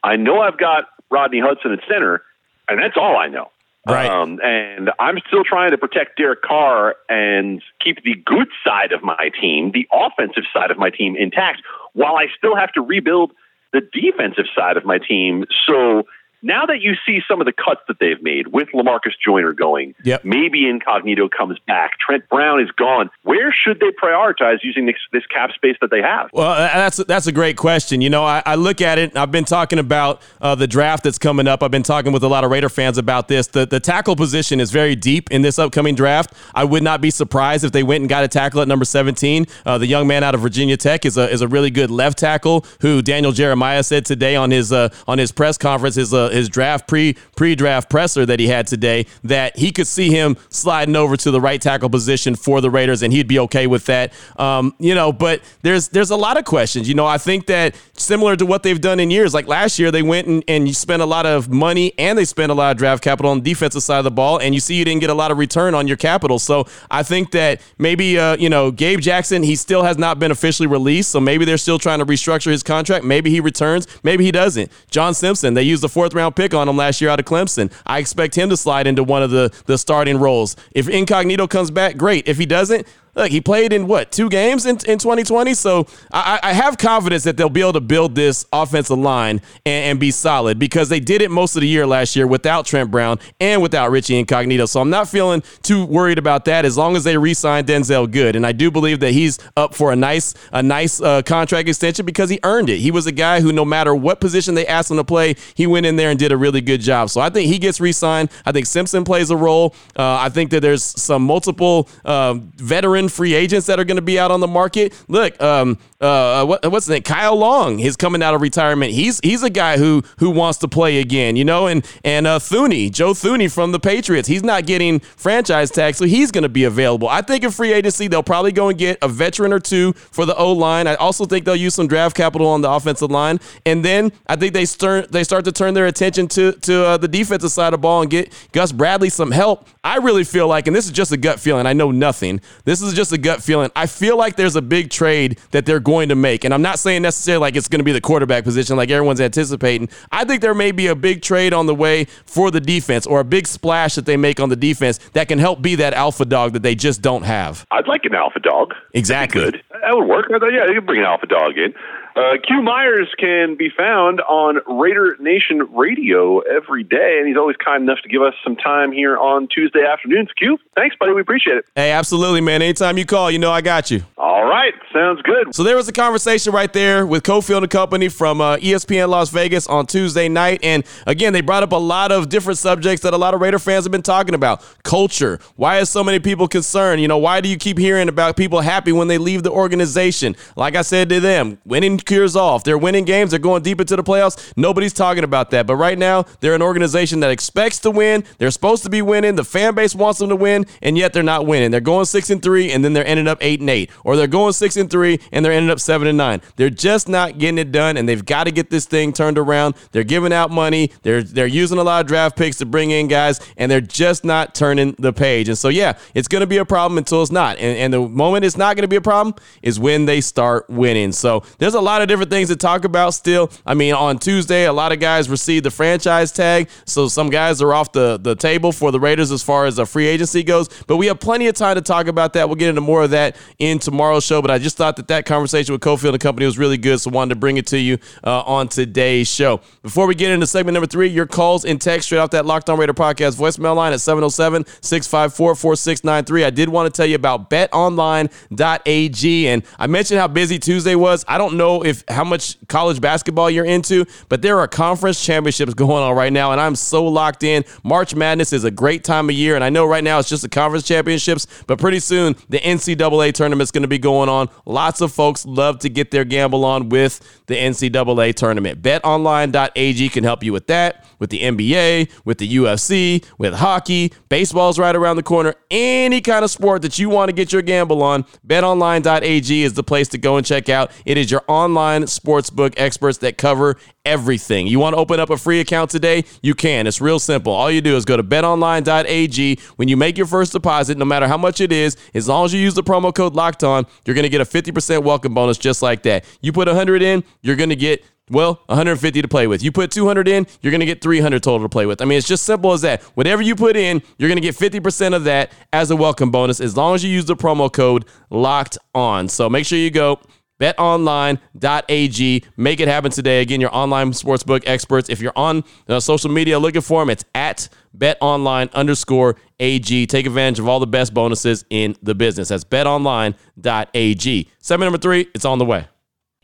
[0.03, 2.23] I know I've got Rodney Hudson at center,
[2.69, 3.51] and that's all I know.
[3.87, 4.11] Right.
[4.11, 9.03] Um, and I'm still trying to protect Derek Carr and keep the good side of
[9.05, 13.31] my team, the offensive side of my team intact, while I still have to rebuild
[13.73, 15.45] the defensive side of my team.
[15.69, 16.05] So
[16.47, 19.95] now that you see some of the cuts that they've made with Lamarcus Joyner going,
[20.05, 20.25] Yep.
[20.25, 23.11] maybe Incognito comes back, Trent Brown is gone.
[23.23, 26.31] Where should they prioritize using this, this cap space that they have?
[26.33, 28.01] Well, that's that's a great question.
[28.01, 29.17] You know, I, I look at it.
[29.17, 31.63] I've been talking about uh, the draft that's coming up.
[31.63, 33.49] I've been talking with a lot of Raider fans about this.
[33.49, 36.33] The the tackle position is very deep in this upcoming draft.
[36.55, 39.47] I would not be surprised if they went and got a tackle at number 17.
[39.65, 42.19] Uh, the young man out of Virginia Tech is a is a really good left
[42.19, 46.29] tackle who Daniel Jeremiah said today on his uh, on his press conference his uh,
[46.37, 50.37] his draft pre pre draft presser that he had today that he could see him
[50.49, 53.87] sliding over to the right tackle position for the Raiders and he'd be okay with
[53.87, 54.13] that.
[54.39, 56.89] Um, you know, but there's there's a lot of questions.
[56.89, 59.91] You know, I think that similar to what they've done in years, like last year,
[59.91, 62.73] they went and, and you spent a lot of money and they spent a lot
[62.73, 65.01] of draft capital on the defensive side of the ball, and you see you didn't
[65.01, 66.39] get a lot of return on your capital.
[66.39, 70.31] So I think that maybe uh, you know Gabe Jackson, he still has not been
[70.31, 73.05] officially released, so maybe they're still trying to restructure his contract.
[73.05, 74.71] Maybe he returns, maybe he doesn't.
[74.91, 77.73] John Simpson, they used the fourth round pick on him last year out of Clemson.
[77.87, 80.57] I expect him to slide into one of the the starting roles.
[80.73, 82.29] If Incognito comes back, great.
[82.29, 85.55] If he doesn't, look, he played in what two games in, in 2020.
[85.55, 89.85] So I, I have confidence that they'll be able to build this offensive line and,
[89.85, 92.91] and be solid because they did it most of the year last year without Trent
[92.91, 94.67] Brown and without Richie Incognito.
[94.67, 98.37] So I'm not feeling too worried about that as long as they re-sign Denzelle Good.
[98.37, 102.05] And I do believe that he's up for a nice a nice uh, contract extension
[102.05, 102.79] because he earned it.
[102.79, 105.67] He was a guy who no matter what position they asked him to play, he
[105.67, 107.11] went in there and did a really good job.
[107.11, 108.31] So I think he gets re-signed.
[108.45, 109.75] I think Simpson plays a role.
[109.97, 114.03] Uh, I think that there's some multiple uh, veteran free agents that are going to
[114.03, 114.95] be out on the market.
[115.09, 117.03] Look, um, uh, what, what's the name?
[117.03, 118.93] Kyle Long is coming out of retirement.
[118.93, 121.67] He's he's a guy who who wants to play again, you know.
[121.67, 126.31] And and uh, Joe Thuney from the Patriots, he's not getting franchise tag, so he's
[126.31, 127.09] going to be available.
[127.09, 130.27] I think in free agency they'll probably go and get a veteran or two for
[130.27, 130.87] the O line.
[130.87, 134.37] I also think they'll use some draft capital on the offensive line, and then I
[134.37, 137.69] think they start they start to turn their attention to to uh, the defensive side
[137.69, 139.67] of the ball and get Gus Bradley some help.
[139.83, 141.67] I really feel like, and this is just a gut feeling.
[141.67, 142.41] I know nothing.
[142.65, 143.71] This is just a gut feeling.
[143.77, 146.79] I feel like there's a big trade that they're going to make, and I'm not
[146.79, 149.89] saying necessarily like it's going to be the quarterback position like everyone's anticipating.
[150.11, 153.21] I think there may be a big trade on the way for the defense or
[153.21, 156.25] a big splash that they make on the defense that can help be that alpha
[156.25, 157.65] dog that they just don't have.
[157.71, 158.75] I'd like an alpha dog.
[158.95, 159.43] Exactly.
[159.43, 159.63] Good.
[159.71, 160.27] That would work.
[160.35, 161.75] I thought, yeah, you could bring an alpha dog in.
[162.17, 167.57] Uh, Q Myers can be found on Raider Nation Radio every day, and he's always
[167.63, 170.31] kind enough to give us some time here on Tuesday afternoons.
[170.39, 171.13] Q, thanks, buddy.
[171.13, 171.67] We appreciate it.
[171.75, 172.63] Hey, absolutely, man.
[172.63, 174.03] Anytime you call, you know I got you.
[174.17, 175.55] All right, sounds good.
[175.55, 179.29] So there was a conversation right there with Cofield and Company from uh, ESPN Las
[179.29, 183.13] Vegas on Tuesday night, and again they brought up a lot of different subjects that
[183.13, 184.65] a lot of Raider fans have been talking about.
[184.85, 185.39] Culture.
[185.57, 187.03] Why is so many people concerned?
[187.03, 190.35] You know, why do you keep hearing about people happy when they leave the organization?
[190.57, 192.37] Like I said to them, winning cures.
[192.37, 194.53] If they're winning games, they're going deep into the playoffs.
[194.57, 195.67] Nobody's talking about that.
[195.67, 198.25] But right now, they're an organization that expects to win.
[198.39, 199.37] They're supposed to be winning.
[199.37, 201.71] The fan base wants them to win, and yet they're not winning.
[201.71, 204.27] They're going six and three, and then they're ending up eight and eight, or they're
[204.27, 206.41] going six and three, and they're ending up seven and nine.
[206.57, 209.75] They're just not getting it done, and they've got to get this thing turned around.
[209.93, 210.91] They're giving out money.
[211.03, 214.25] They're they're using a lot of draft picks to bring in guys, and they're just
[214.25, 215.49] not turning the page.
[215.49, 217.59] And so, yeah, it's going to be a problem until it's not.
[217.59, 220.69] And, and the moment it's not going to be a problem is when they start
[220.69, 221.13] winning.
[221.13, 223.51] So there's a lot of different things to talk about still.
[223.65, 226.69] I mean, on Tuesday, a lot of guys received the franchise tag.
[226.85, 229.87] So some guys are off the, the table for the Raiders as far as the
[229.87, 230.69] free agency goes.
[230.87, 232.49] But we have plenty of time to talk about that.
[232.49, 234.43] We'll get into more of that in tomorrow's show.
[234.43, 237.01] But I just thought that that conversation with Cofield and Company was really good.
[237.01, 239.61] So wanted to bring it to you uh, on today's show.
[239.83, 242.71] Before we get into segment number three, your calls and text straight off that Locked
[242.71, 246.45] On Raider podcast voicemail line at 707 654 4693.
[246.45, 249.49] I did want to tell you about betonline.ag.
[249.49, 251.25] And I mentioned how busy Tuesday was.
[251.29, 255.75] I don't know if how much college basketball you're into, but there are conference championships
[255.75, 256.53] going on right now.
[256.53, 257.65] And I'm so locked in.
[257.83, 259.55] March Madness is a great time of year.
[259.55, 263.33] And I know right now it's just the conference championships, but pretty soon the NCAA
[263.33, 264.49] tournament's going to be going on.
[264.65, 268.83] Lots of folks love to get their gamble on with the NCAA tournament.
[268.83, 274.13] BetOnline.ag can help you with that, with the NBA, with the UFC, with hockey.
[274.29, 275.55] Baseball's right around the corner.
[275.71, 279.83] Any kind of sport that you want to get your gamble on, betonline.ag is the
[279.83, 280.91] place to go and check out.
[281.05, 284.67] It is your online sportsbook experts that cover everything.
[284.67, 286.25] You want to open up a free account today?
[286.43, 286.87] You can.
[286.87, 287.53] It's real simple.
[287.53, 289.59] All you do is go to betonline.ag.
[289.77, 292.55] When you make your first deposit, no matter how much it is, as long as
[292.55, 295.59] you use the promo code locked on, you're going to get a 50% welcome bonus
[295.59, 296.25] just like that.
[296.41, 299.63] You put 100 in, you're going to get Well, 150 to play with.
[299.63, 302.03] You put 200 in, you're going to get 300 total to play with.
[302.03, 303.01] I mean, it's just simple as that.
[303.15, 306.61] Whatever you put in, you're going to get 50% of that as a welcome bonus
[306.61, 309.29] as long as you use the promo code locked on.
[309.29, 310.19] So make sure you go
[310.61, 312.45] betonline.ag.
[312.57, 313.41] Make it happen today.
[313.41, 315.09] Again, your online sportsbook experts.
[315.09, 320.07] If you're on uh, social media looking for them, it's at betonline underscore AG.
[320.07, 322.49] Take advantage of all the best bonuses in the business.
[322.49, 324.51] That's betonline.ag.
[324.59, 325.87] Segment number three, it's on the way.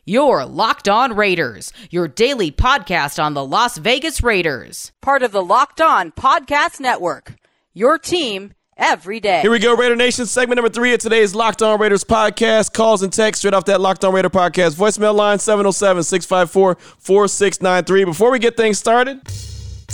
[0.05, 4.91] Your Locked On Raiders, your daily podcast on the Las Vegas Raiders.
[5.01, 7.35] Part of the Locked On Podcast Network.
[7.73, 9.41] Your team every day.
[9.41, 10.25] Here we go, Raider Nation.
[10.25, 12.73] Segment number three of today's Locked On Raiders podcast.
[12.73, 14.75] Calls and text straight off that Locked On Raider podcast.
[14.75, 18.03] Voicemail line 707 654 4693.
[18.05, 19.21] Before we get things started,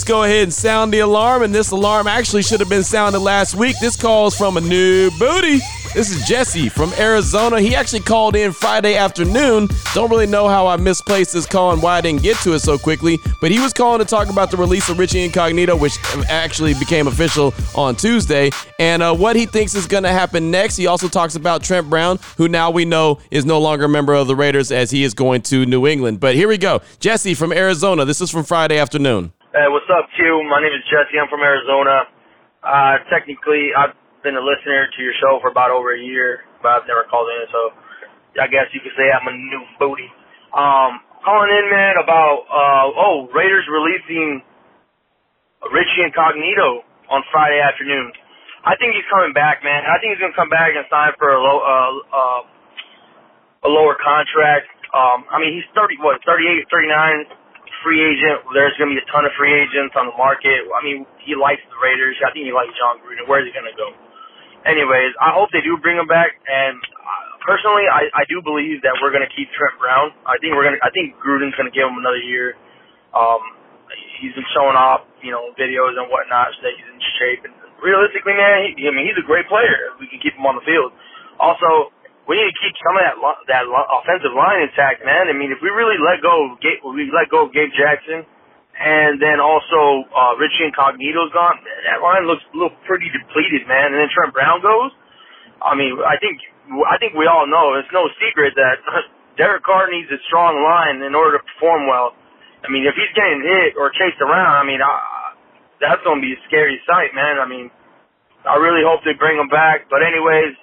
[0.00, 1.42] Let's go ahead and sound the alarm.
[1.42, 3.76] And this alarm actually should have been sounded last week.
[3.82, 5.58] This calls from a new booty.
[5.92, 7.60] This is Jesse from Arizona.
[7.60, 9.68] He actually called in Friday afternoon.
[9.92, 12.60] Don't really know how I misplaced this call and why I didn't get to it
[12.60, 15.98] so quickly, but he was calling to talk about the release of Richie Incognito, which
[16.30, 20.76] actually became official on Tuesday, and uh, what he thinks is going to happen next.
[20.76, 24.14] He also talks about Trent Brown, who now we know is no longer a member
[24.14, 26.20] of the Raiders as he is going to New England.
[26.20, 26.82] But here we go.
[27.00, 28.04] Jesse from Arizona.
[28.04, 29.32] This is from Friday afternoon.
[29.50, 30.46] Hey, what's up, Q?
[30.46, 31.18] My name is Jesse.
[31.18, 32.06] I'm from Arizona.
[32.62, 36.70] Uh, technically, I've been a listener to your show for about over a year, but
[36.78, 37.60] I've never called in, so
[38.38, 40.06] I guess you could say I'm a new booty.
[40.54, 44.38] Um, calling in, man, about, uh, oh, Raiders releasing
[45.74, 48.14] Richie Incognito on Friday afternoon.
[48.62, 49.82] I think he's coming back, man.
[49.82, 52.40] I think he's going to come back and sign for a low, uh, uh,
[53.66, 54.70] a lower contract.
[54.94, 57.39] Um, I mean, he's 30, what, 38, 39
[57.82, 58.44] free agent.
[58.52, 60.68] There's going to be a ton of free agents on the market.
[60.68, 62.16] I mean, he likes the Raiders.
[62.20, 63.26] I think he likes Jon Gruden.
[63.26, 63.92] Where is he going to go?
[64.68, 66.36] Anyways, I hope they do bring him back.
[66.44, 70.12] And uh, personally, I, I do believe that we're going to keep Trent Brown.
[70.28, 70.82] I think we're going to.
[70.84, 72.56] I think Gruden's going to give him another year.
[73.16, 73.40] Um,
[74.20, 77.40] he's been showing off, you know, videos and whatnot, so that he's in shape.
[77.48, 79.96] And realistically, man, he, I mean, he's a great player.
[79.96, 80.92] We can keep him on the field.
[81.40, 81.96] Also,
[82.30, 83.16] we need to keep some of that
[83.50, 85.26] that offensive line intact, man.
[85.26, 88.22] I mean, if we really let go, of Gabe, we let go of Gabe Jackson,
[88.78, 91.58] and then also uh, Richie Incognito's gone.
[91.58, 93.90] Man, That line looks little pretty depleted, man.
[93.90, 94.94] And then Trent Brown goes.
[95.58, 96.38] I mean, I think
[96.86, 98.78] I think we all know it's no secret that
[99.40, 102.14] Derek Carr needs a strong line in order to perform well.
[102.62, 105.34] I mean, if he's getting hit or chased around, I mean, uh,
[105.82, 107.42] that's to be a scary sight, man.
[107.42, 107.74] I mean,
[108.46, 109.90] I really hope they bring him back.
[109.90, 110.54] But anyways,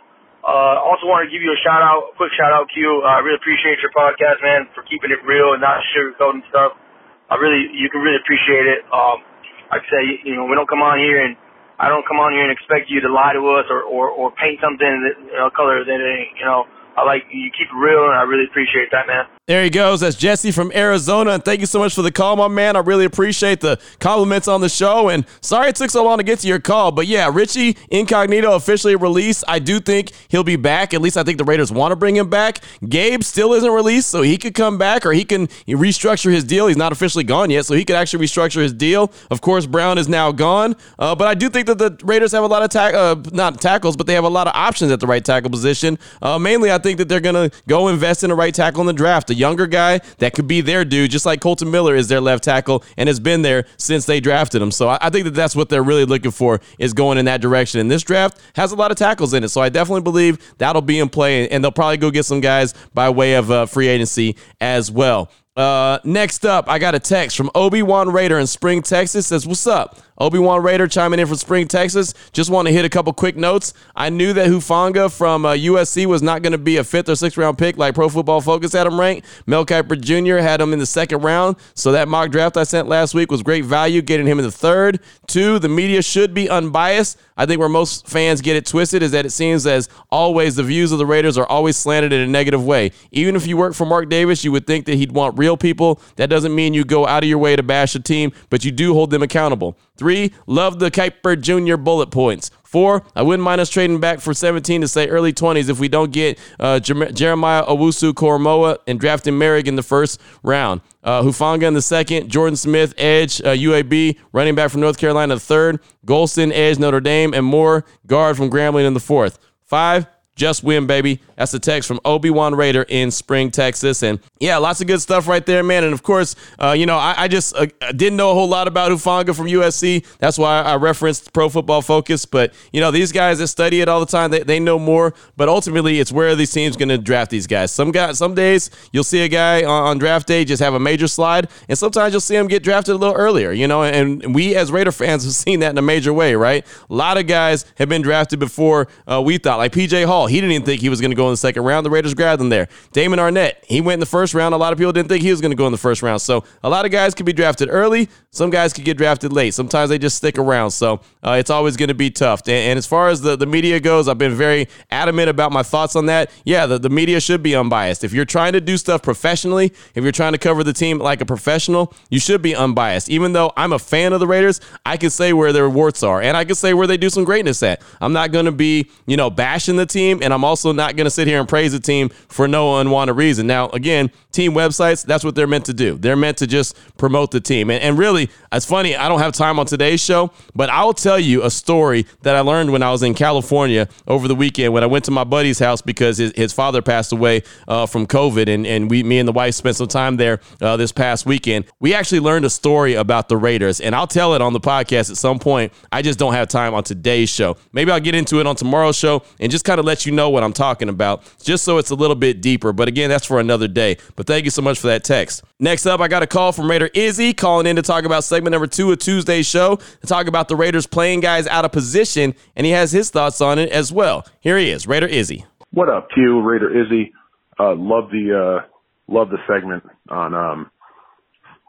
[0.47, 3.03] uh, also want to give you a shout out, quick shout out, Q.
[3.03, 6.79] I really appreciate your podcast, man, for keeping it real and not sugarcoating stuff.
[7.27, 8.87] I really, you can really appreciate it.
[8.87, 9.19] Um,
[9.67, 11.35] like I say, you know, we don't come on here and
[11.77, 14.31] I don't come on here and expect you to lie to us or, or, or
[14.39, 16.65] paint something that, you know, color that ain't, you know,
[16.97, 19.36] I like you keep it real, and I really appreciate that, man.
[19.47, 20.01] There he goes.
[20.01, 21.31] That's Jesse from Arizona.
[21.31, 22.75] And thank you so much for the call, my man.
[22.75, 25.07] I really appreciate the compliments on the show.
[25.07, 26.91] And sorry it took so long to get to your call.
[26.91, 29.45] But yeah, Richie Incognito officially released.
[29.47, 30.93] I do think he'll be back.
[30.93, 32.59] At least I think the Raiders want to bring him back.
[32.89, 36.67] Gabe still isn't released, so he could come back or he can restructure his deal.
[36.67, 39.13] He's not officially gone yet, so he could actually restructure his deal.
[39.31, 40.75] Of course, Brown is now gone.
[40.99, 43.61] Uh, but I do think that the Raiders have a lot of tack, uh, not
[43.61, 45.97] tackles, but they have a lot of options at the right tackle position.
[46.21, 48.87] Uh, mainly, I think that they're going to go invest in a right tackle in
[48.87, 49.36] the draft.
[49.37, 52.83] Younger guy that could be their dude, just like Kolton Miller is their left tackle
[52.97, 54.71] and has been there since they drafted him.
[54.71, 57.41] So I, I think that that's what they're really looking for is going in that
[57.41, 57.79] direction.
[57.79, 59.49] And this draft has a lot of tackles in it.
[59.49, 61.47] So I definitely believe that'll be in play.
[61.49, 65.29] And they'll probably go get some guys by way of uh, free agency as well.
[65.57, 69.25] Uh, next up, I got a text from Obi Wan Raider in Spring, Texas.
[69.25, 70.87] Says, "What's up, Obi Wan Raider?
[70.87, 72.13] Chiming in from Spring, Texas.
[72.31, 73.73] Just want to hit a couple quick notes.
[73.95, 77.15] I knew that Hufanga from uh, USC was not going to be a fifth or
[77.15, 79.27] sixth round pick like Pro Football Focus had him ranked.
[79.45, 80.37] Mel Kiper Jr.
[80.37, 83.43] had him in the second round, so that mock draft I sent last week was
[83.43, 84.99] great value, getting him in the third.
[85.27, 87.17] Two, the media should be unbiased.
[87.37, 90.63] I think where most fans get it twisted is that it seems as always the
[90.63, 92.91] views of the Raiders are always slanted in a negative way.
[93.11, 96.01] Even if you work for Mark Davis, you would think that he'd want real people.
[96.15, 98.71] That doesn't mean you go out of your way to bash a team, but you
[98.71, 99.77] do hold them accountable.
[99.97, 101.77] Three, love the Kiper Jr.
[101.77, 102.51] bullet points.
[102.63, 105.87] Four, I wouldn't mind us trading back for 17 to say early 20s if we
[105.87, 110.81] don't get uh, Jeremiah Owusu Koramoah and drafting Moehrig in the first round.
[111.01, 115.39] Uh, Hufanga in the second, Jordan Smith, edge, uh, UAB, running back from North Carolina,
[115.39, 119.39] third, Golston, edge, Notre Dame, and Moore, guard from Grambling in the fourth.
[119.63, 121.19] Five, just win, baby.
[121.35, 124.03] That's a text from Obi Wan Raider in Spring, Texas.
[124.03, 125.83] And yeah, lots of good stuff right there, man.
[125.83, 128.67] And of course, uh, you know, I, I just uh, didn't know a whole lot
[128.67, 130.05] about Hufanga from USC.
[130.19, 132.25] That's why I referenced Pro Football Focus.
[132.25, 135.13] But, you know, these guys that study it all the time, they, they know more.
[135.35, 137.71] But ultimately, it's where these teams going to draft these guys.
[137.71, 140.79] Some guys, some days you'll see a guy on, on, draft day just have a
[140.79, 143.83] major slide, and sometimes you'll see him get drafted a little earlier, you know.
[143.83, 146.65] And we as Raider fans have seen that in a major way, right?
[146.89, 150.26] A lot of guys have been drafted before uh, we thought, like PJ Hall.
[150.27, 151.85] He didn't even think he was going to go in the second round.
[151.85, 152.67] The Raiders grabbed him there.
[152.91, 154.53] Damon Arnette, he went in the first round.
[154.53, 156.21] A lot of people didn't think he was going to go in the first round.
[156.21, 158.09] So a lot of guys could be drafted early.
[158.31, 159.53] Some guys could get drafted late.
[159.53, 160.71] Sometimes they just stick around.
[160.71, 162.41] So uh, it's always going to be tough.
[162.41, 165.63] And, and, as far as the, the media goes, I've been very adamant about my
[165.63, 166.29] thoughts on that.
[166.45, 168.03] Yeah, the, the media should be unbiased.
[168.03, 171.21] If you're trying to do stuff professionally, if you're trying to cover the team like
[171.21, 173.09] a professional, you should be unbiased.
[173.09, 176.21] Even though I'm a fan of the Raiders, I can say where their warts are
[176.21, 177.81] and I can say where they do some greatness at.
[178.01, 181.05] I'm not going to be, you know, bashing the team and I'm also not going
[181.05, 183.47] to sit here and praise the team for no unwanted reason.
[183.47, 185.97] Now, again, team websites, that's what they're meant to do.
[185.97, 187.69] They're meant to just promote the team.
[187.69, 190.93] And, and really, it's funny, I don't have time on today's show, but I will
[190.93, 194.73] tell you a story that I learned when I was in California over the weekend
[194.73, 198.05] when I went to my buddy's house because his, his father passed away uh, from
[198.05, 198.47] COVID.
[198.47, 201.65] And, and we, me and the wife spent some time there uh, this past weekend.
[201.79, 205.09] We actually learned a story about the Raiders, and I'll tell it on the podcast
[205.09, 205.73] at some point.
[205.91, 207.57] I just don't have time on today's show.
[207.71, 210.29] Maybe I'll get into it on tomorrow's show and just kind of let you know
[210.29, 212.73] what I'm talking about, just so it's a little bit deeper.
[212.73, 213.97] But again, that's for another day.
[214.15, 215.43] But thank you so much for that text.
[215.59, 218.51] Next up, I got a call from Raider Izzy calling in to talk about segment
[218.51, 222.35] number two of Tuesday's show to talk about the Raiders playing guys out of position,
[222.55, 224.25] and he has his thoughts on it as well.
[224.39, 225.45] Here he is, Raider Izzy.
[225.71, 226.41] What up, Q?
[226.41, 227.13] Raider Izzy.
[227.59, 228.67] Uh, love the uh,
[229.07, 230.71] love the segment on um,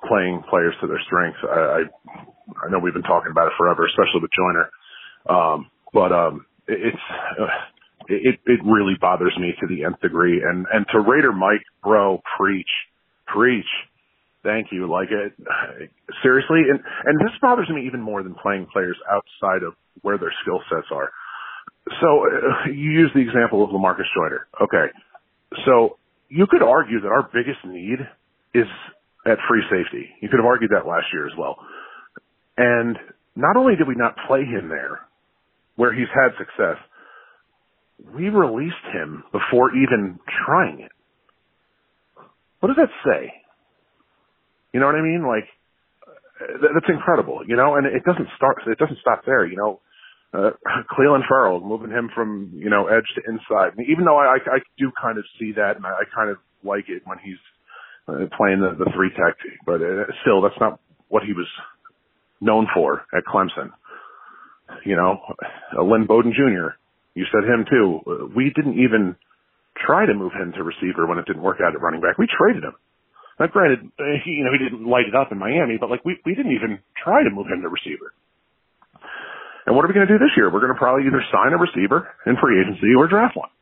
[0.07, 1.39] playing players to their strengths.
[1.43, 1.83] I, I
[2.67, 4.71] I know we've been talking about it forever, especially with Joyner.
[5.29, 7.03] Um, but um, it, it's
[7.41, 7.47] uh,
[8.09, 10.43] it it really bothers me to the nth degree.
[10.43, 12.71] And and to Raider Mike, bro, preach,
[13.27, 13.69] preach.
[14.43, 14.91] Thank you.
[14.91, 15.33] Like it
[16.23, 20.33] seriously, and and this bothers me even more than playing players outside of where their
[20.43, 21.11] skill sets are.
[22.01, 24.47] So uh, you use the example of Lamarcus Joyner.
[24.61, 24.93] Okay,
[25.65, 25.99] so
[26.29, 27.99] you could argue that our biggest need
[28.55, 28.67] is
[29.27, 30.09] at free safety.
[30.21, 31.57] You could have argued that last year as well.
[32.57, 32.97] And
[33.37, 35.01] not only did we not play him there,
[35.77, 36.77] where he's had success,
[37.99, 40.93] we released him before even trying it.
[42.61, 43.33] What does that say?
[44.73, 45.27] You know what I mean?
[45.27, 45.49] Like,
[46.39, 49.81] that's incredible, you know, and it doesn't start, it doesn't stop there, you know.
[50.33, 50.51] Uh,
[50.93, 53.73] Clelin Ferrell, moving him from, you know, edge to inside.
[53.89, 56.37] even though I, I, I do kind of see that and I, I kind of
[56.63, 57.41] like it when he's
[58.09, 59.37] uh, playing the, the three tech,
[59.67, 61.47] but uh, still, that's not what he was
[62.41, 63.71] known for at Clemson.
[64.85, 65.19] You know,
[65.77, 66.77] uh, Lynn Bowden Jr.,
[67.19, 68.31] you said him too.
[68.39, 69.19] We didn't even
[69.75, 72.19] try to move him to receiver when it didn't work out at running back.
[72.19, 72.79] We traded him.
[73.39, 73.91] Now, granted,
[74.23, 76.55] he, you know, he didn't light it up in Miami, but like we, we didn't
[76.55, 78.15] even try to move him to receiver.
[79.67, 80.51] And what are we going to do this year?
[80.51, 83.53] We're going to probably either sign a receiver in free agency or draft one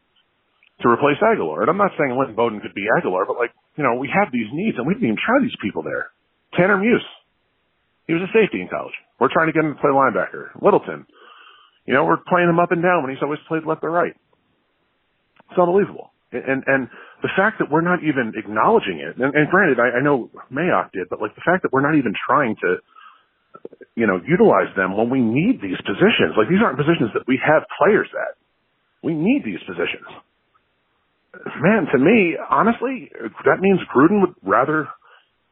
[0.81, 1.65] to replace Agholor.
[1.65, 4.33] And I'm not saying Lynn Bowden could be Agholor, but like, you know, we have
[4.33, 6.13] these needs and we didn't even try these people there.
[6.55, 7.05] Tanner Muse.
[8.07, 8.95] He was a safety in college.
[9.19, 10.55] We're trying to get him to play linebacker.
[10.63, 11.11] Littleton.
[11.87, 14.14] You know, we're playing him up and down when he's always played left or right.
[15.51, 16.11] It's unbelievable.
[16.32, 16.91] And, and
[17.22, 20.91] the fact that we're not even acknowledging it, and, and granted, I, I know Mayock
[20.93, 22.82] did, but like the fact that we're not even trying to,
[23.95, 26.34] you know, utilize them when we need these positions.
[26.37, 28.34] Like these aren't positions that we have players at.
[29.07, 30.11] We need these positions.
[31.62, 33.12] Man, to me, honestly,
[33.45, 34.89] that means Gruden would rather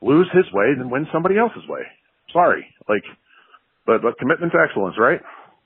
[0.03, 1.83] lose his way than win somebody else's way.
[2.33, 3.05] Sorry, like,
[3.87, 5.21] but but commitment to excellence, right?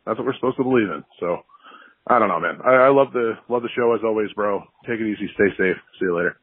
[0.09, 1.05] That's what we're supposed to believe in.
[1.21, 1.45] So
[2.09, 2.59] I don't know, man.
[2.65, 4.63] I, I love the love the show as always, bro.
[4.89, 5.29] Take it easy.
[5.35, 5.77] Stay safe.
[6.01, 6.41] See you later.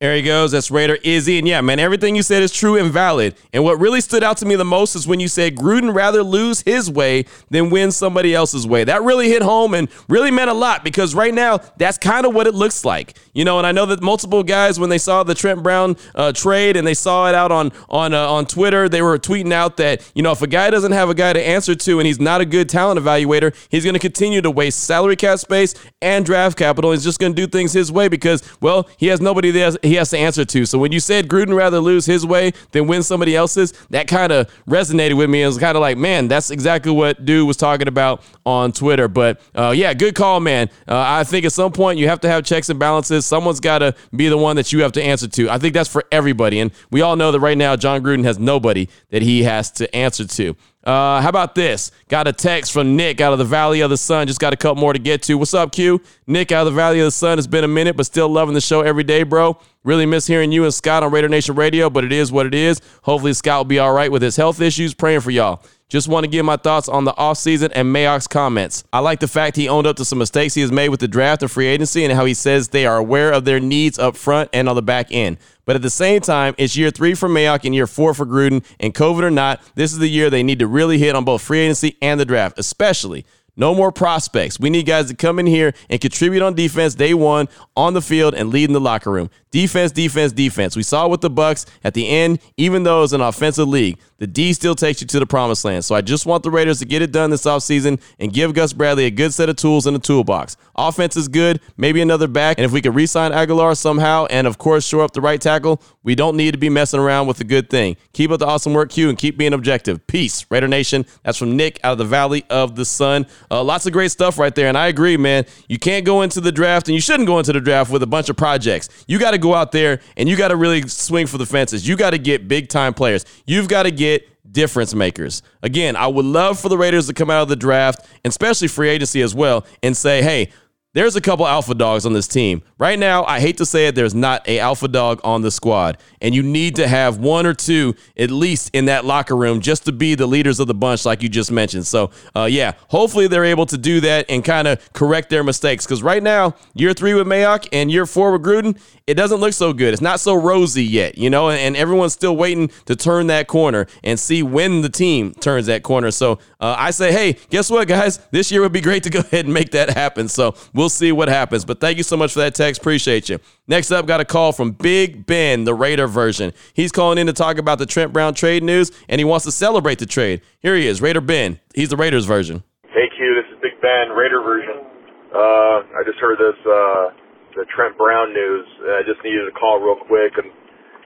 [0.00, 0.52] There he goes.
[0.52, 1.36] That's Raider Izzy.
[1.38, 3.34] And yeah, man, everything you said is true and valid.
[3.52, 6.22] And what really stood out to me the most is when you said Gruden rather
[6.22, 8.82] lose his way than win somebody else's way.
[8.82, 12.34] That really hit home and really meant a lot because right now, that's kind of
[12.34, 13.14] what it looks like.
[13.34, 16.32] You know, and I know that multiple guys, when they saw the Trent Brown uh,
[16.32, 19.76] trade and they saw it out on on uh, on Twitter, they were tweeting out
[19.76, 22.18] that you know if a guy doesn't have a guy to answer to and he's
[22.18, 26.24] not a good talent evaluator, he's going to continue to waste salary cap space and
[26.24, 26.90] draft capital.
[26.90, 29.96] He's just going to do things his way because well, he has nobody there he
[29.96, 30.64] has to answer to.
[30.64, 34.30] So when you said Gruden rather lose his way than win somebody else's, that kind
[34.30, 35.42] of resonated with me.
[35.42, 39.08] It was kind of like, man, that's exactly what dude was talking about on Twitter.
[39.08, 40.70] But uh, yeah, good call, man.
[40.86, 43.26] Uh, I think at some point you have to have checks and balances.
[43.26, 45.50] Someone's got to be the one that you have to answer to.
[45.50, 46.60] I think that's for everybody.
[46.60, 49.92] And we all know that right now Jon Gruden has nobody that he has to
[49.94, 50.56] answer to.
[50.82, 51.90] Uh, how about this?
[52.08, 54.26] Got a text from Nick out of the Valley of the Sun.
[54.26, 55.34] Just got a couple more to get to.
[55.36, 56.00] What's up, Q?
[56.26, 57.38] Nick out of the Valley of the Sun.
[57.38, 59.58] It's been a minute, but still loving the show every day, bro.
[59.84, 62.54] Really miss hearing you and Scott on Raider Nation Radio, but it is what it
[62.54, 62.80] is.
[63.02, 64.94] Hopefully, Scott will be all right with his health issues.
[64.94, 65.62] Praying for y'all.
[65.90, 68.84] Just want to give my thoughts on the offseason and Mayock's comments.
[68.92, 71.08] I like the fact he owned up to some mistakes he has made with the
[71.08, 74.16] draft and free agency and how he says they are aware of their needs up
[74.16, 75.38] front and on the back end.
[75.70, 78.64] But at the same time, it's year three for Mayock and year four for Gruden.
[78.80, 81.42] And COVID or not, this is the year they need to really hit on both
[81.42, 83.24] free agency and the draft, especially.
[83.54, 84.58] No more prospects.
[84.58, 87.46] We need guys to come in here and contribute on defense day one
[87.76, 89.30] on the field and lead in the locker room.
[89.52, 90.74] Defense, defense, defense.
[90.74, 94.28] We saw with the Bucs at the end, even though it's an offensive league, the
[94.28, 95.84] D still takes you to the promised land.
[95.84, 98.72] So I just want the Raiders to get it done this offseason and give Gus
[98.72, 100.56] Bradley a good set of tools in the toolbox.
[100.76, 104.58] Offense is good, maybe another back, and if we could re-sign Agholor somehow and of
[104.58, 107.44] course shore up the right tackle, we don't need to be messing around with a
[107.44, 107.96] good thing.
[108.12, 110.06] Keep up the awesome work, Q, and keep being objective.
[110.06, 111.04] Peace, Raider Nation.
[111.24, 113.26] That's from Nick out of the Valley of the Sun.
[113.50, 115.44] Uh, lots of great stuff right there, and I agree, man.
[115.68, 118.06] You can't go into the draft, and you shouldn't go into the draft with a
[118.06, 118.88] bunch of projects.
[119.06, 121.86] You got to go out there and you got to really swing for the fences.
[121.86, 123.24] You got to get big time players.
[123.46, 124.09] You've got to get
[124.52, 125.42] difference makers.
[125.62, 128.68] Again, I would love for the Raiders to come out of the draft, and especially
[128.68, 130.50] free agency as well, and say, hey,
[130.92, 132.62] there's a couple alpha dogs on this team.
[132.76, 135.98] Right now, I hate to say it, there's not a alpha dog on the squad.
[136.20, 139.84] And you need to have one or two at least in that locker room just
[139.84, 141.86] to be the leaders of the bunch, like you just mentioned.
[141.86, 145.86] So, uh, yeah, hopefully they're able to do that and kind of correct their mistakes.
[145.86, 148.76] Because right now, year three with Mayock and year four with Gruden,
[149.06, 149.92] it doesn't look so good.
[149.92, 153.86] It's not so rosy yet, you know, and, everyone's still waiting to turn that corner
[154.04, 156.10] and see when the team turns that corner.
[156.10, 158.18] So uh, I say, hey, guess what, guys?
[158.30, 160.28] This year would be great to go ahead and make that happen.
[160.28, 160.54] So
[160.88, 161.64] see what happens.
[161.64, 162.80] But thank you so much for that text.
[162.80, 163.38] Appreciate you.
[163.66, 166.52] Next up, got a call from Big Ben, the Raider version.
[166.74, 169.52] He's calling in to talk about the Trent Brown trade news, and he wants to
[169.52, 170.40] celebrate the trade.
[170.60, 171.60] Here he is, Raider Ben.
[171.74, 172.62] He's the Raiders version.
[172.84, 174.86] Hey, Q, this is Big Ben, Raider version.
[175.34, 176.56] Uh, I just heard this.
[176.66, 177.10] Uh,
[177.56, 178.66] the Trent Brown news.
[178.94, 180.50] I just needed to call real quick and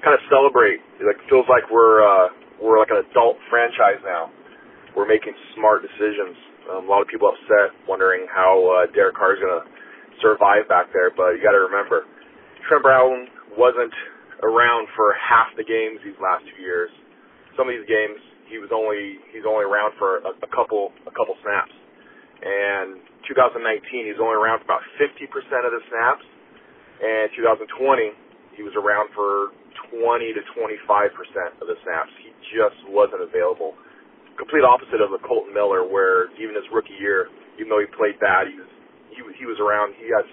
[0.04, 0.80] kind of celebrate.
[1.00, 2.28] It like feels like we're uh,
[2.60, 4.30] we're like an adult franchise now.
[4.96, 6.38] We're making smart decisions.
[6.70, 9.66] Um, a lot of people upset, wondering how uh, Derek Carr is going to
[10.22, 11.10] survive back there.
[11.10, 12.06] But you got to remember,
[12.66, 13.28] Trent Brown
[13.58, 13.92] wasn't
[14.42, 16.90] around for half the games these last two years.
[17.58, 18.18] Some of these games,
[18.48, 21.74] he was only he's only around for a, a couple a couple snaps.
[22.44, 23.60] And 2019,
[24.04, 25.26] he's only around for about 50%
[25.64, 26.26] of the snaps
[27.02, 28.14] and 2020,
[28.54, 29.50] he was around for
[29.90, 29.98] 20
[30.32, 32.12] to 25 percent of the snaps.
[32.22, 33.74] He just wasn't available.
[34.36, 38.18] Complete opposite of the Kolton Miller, where even his rookie year, even though he played
[38.18, 38.70] bad, he was
[39.14, 39.94] he he was around.
[39.98, 40.26] He had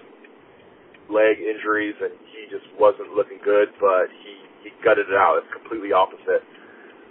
[1.10, 4.34] leg injuries and he just wasn't looking good, but he
[4.66, 5.42] he gutted it out.
[5.42, 6.42] It's completely opposite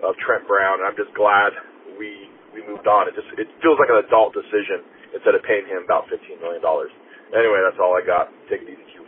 [0.04, 0.80] of Trent Brown.
[0.80, 1.52] And I'm just glad
[2.00, 3.08] we we moved on.
[3.08, 4.84] It just it feels like an adult decision
[5.16, 6.92] instead of paying him about 15 million dollars.
[7.36, 8.32] Anyway, that's all I got.
[8.52, 9.01] Take it easy.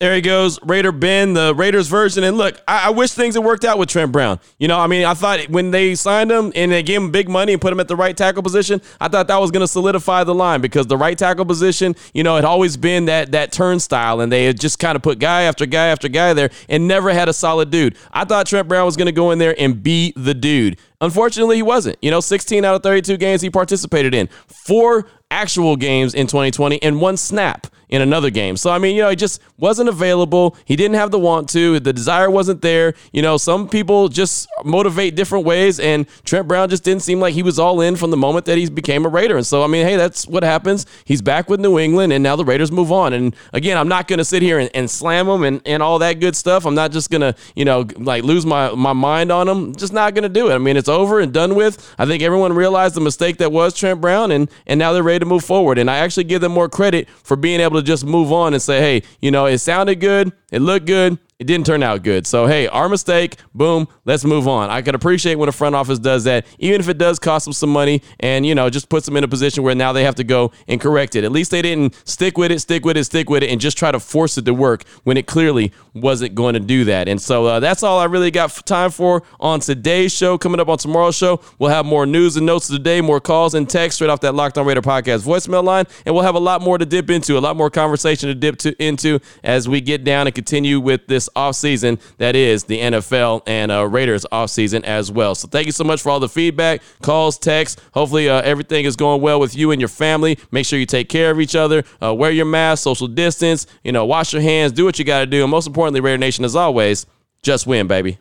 [0.00, 2.22] There he goes, Raider Ben, the Raiders version.
[2.22, 4.38] And look, I, I, wish things had worked out with Trent Brown.
[4.56, 7.28] You know, I mean, I thought when they signed him and they gave him big
[7.28, 9.66] money and put him at the right tackle position, I thought that was going to
[9.66, 13.50] solidify the line because the right tackle position, you know, had always been that that
[13.50, 16.86] turnstile, and they had just kind of put guy after guy after guy there and
[16.86, 17.96] never had a solid dude.
[18.12, 20.78] I thought Trent Brown was going to go in there and be the dude.
[21.00, 21.98] Unfortunately, he wasn't.
[22.02, 26.82] You know, 16 out of 32 games he participated in, four actual games in 2020,
[26.82, 28.56] and one snap in another game.
[28.56, 30.56] So, I mean, you know, he just wasn't available.
[30.64, 31.80] He didn't have the want to.
[31.80, 32.94] The desire wasn't there.
[33.12, 37.34] You know, some people just motivate different ways, and Trent Brown just didn't seem like
[37.34, 39.36] he was all in from the moment that he became a Raider.
[39.36, 40.86] And so, I mean, hey, that's what happens.
[41.04, 43.12] He's back with New England, and now the Raiders move on.
[43.12, 45.98] And again, I'm not going to sit here and, and slam him and, and all
[46.00, 46.66] that good stuff.
[46.66, 49.74] I'm not just going to, you know, like lose my, my mind on him.
[49.74, 50.54] Just not going to do it.
[50.54, 51.94] I mean, it's over and done with.
[51.98, 55.26] I think everyone realized the mistake that was Trent Brown, and, and now they're to
[55.26, 55.78] move forward.
[55.78, 58.62] And I actually give them more credit for being able to just move on and
[58.62, 62.26] say, hey, you know, it sounded good, it looked good, it didn't turn out good.
[62.26, 64.70] So, hey, our mistake, boom, let's move on.
[64.70, 67.52] I can appreciate when a front office does that, even if it does cost them
[67.52, 70.16] some money and, you know, just puts them in a position where now they have
[70.16, 71.22] to go and correct it.
[71.22, 73.78] At least they didn't stick with it, stick with it, stick with it, and just
[73.78, 77.06] try to force it to work when it clearly wasn't going to do that.
[77.06, 80.38] And so uh, that's all I really got time for on today's show.
[80.38, 83.20] Coming up on tomorrow's show, we'll have more news and notes of the day, more
[83.20, 86.34] calls and texts straight off that Locked On Raider podcast voicemail line, and we'll have
[86.34, 89.68] a lot more to dip into, a lot more conversation to dip to, into as
[89.68, 91.06] we get down and continue with
[91.36, 95.34] offseason that is the NFL and uh, Raiders offseason as well.
[95.34, 97.80] So thank you so much for all the feedback, calls, texts.
[97.92, 100.38] Hopefully uh, everything is going well with you and your family.
[100.50, 103.92] Make sure you take care of each other, uh, wear your mask, social distance, you
[103.92, 105.42] know, wash your hands, do what you got to do.
[105.42, 107.06] And most importantly, Raider Nation, as always,
[107.42, 108.18] just win, baby.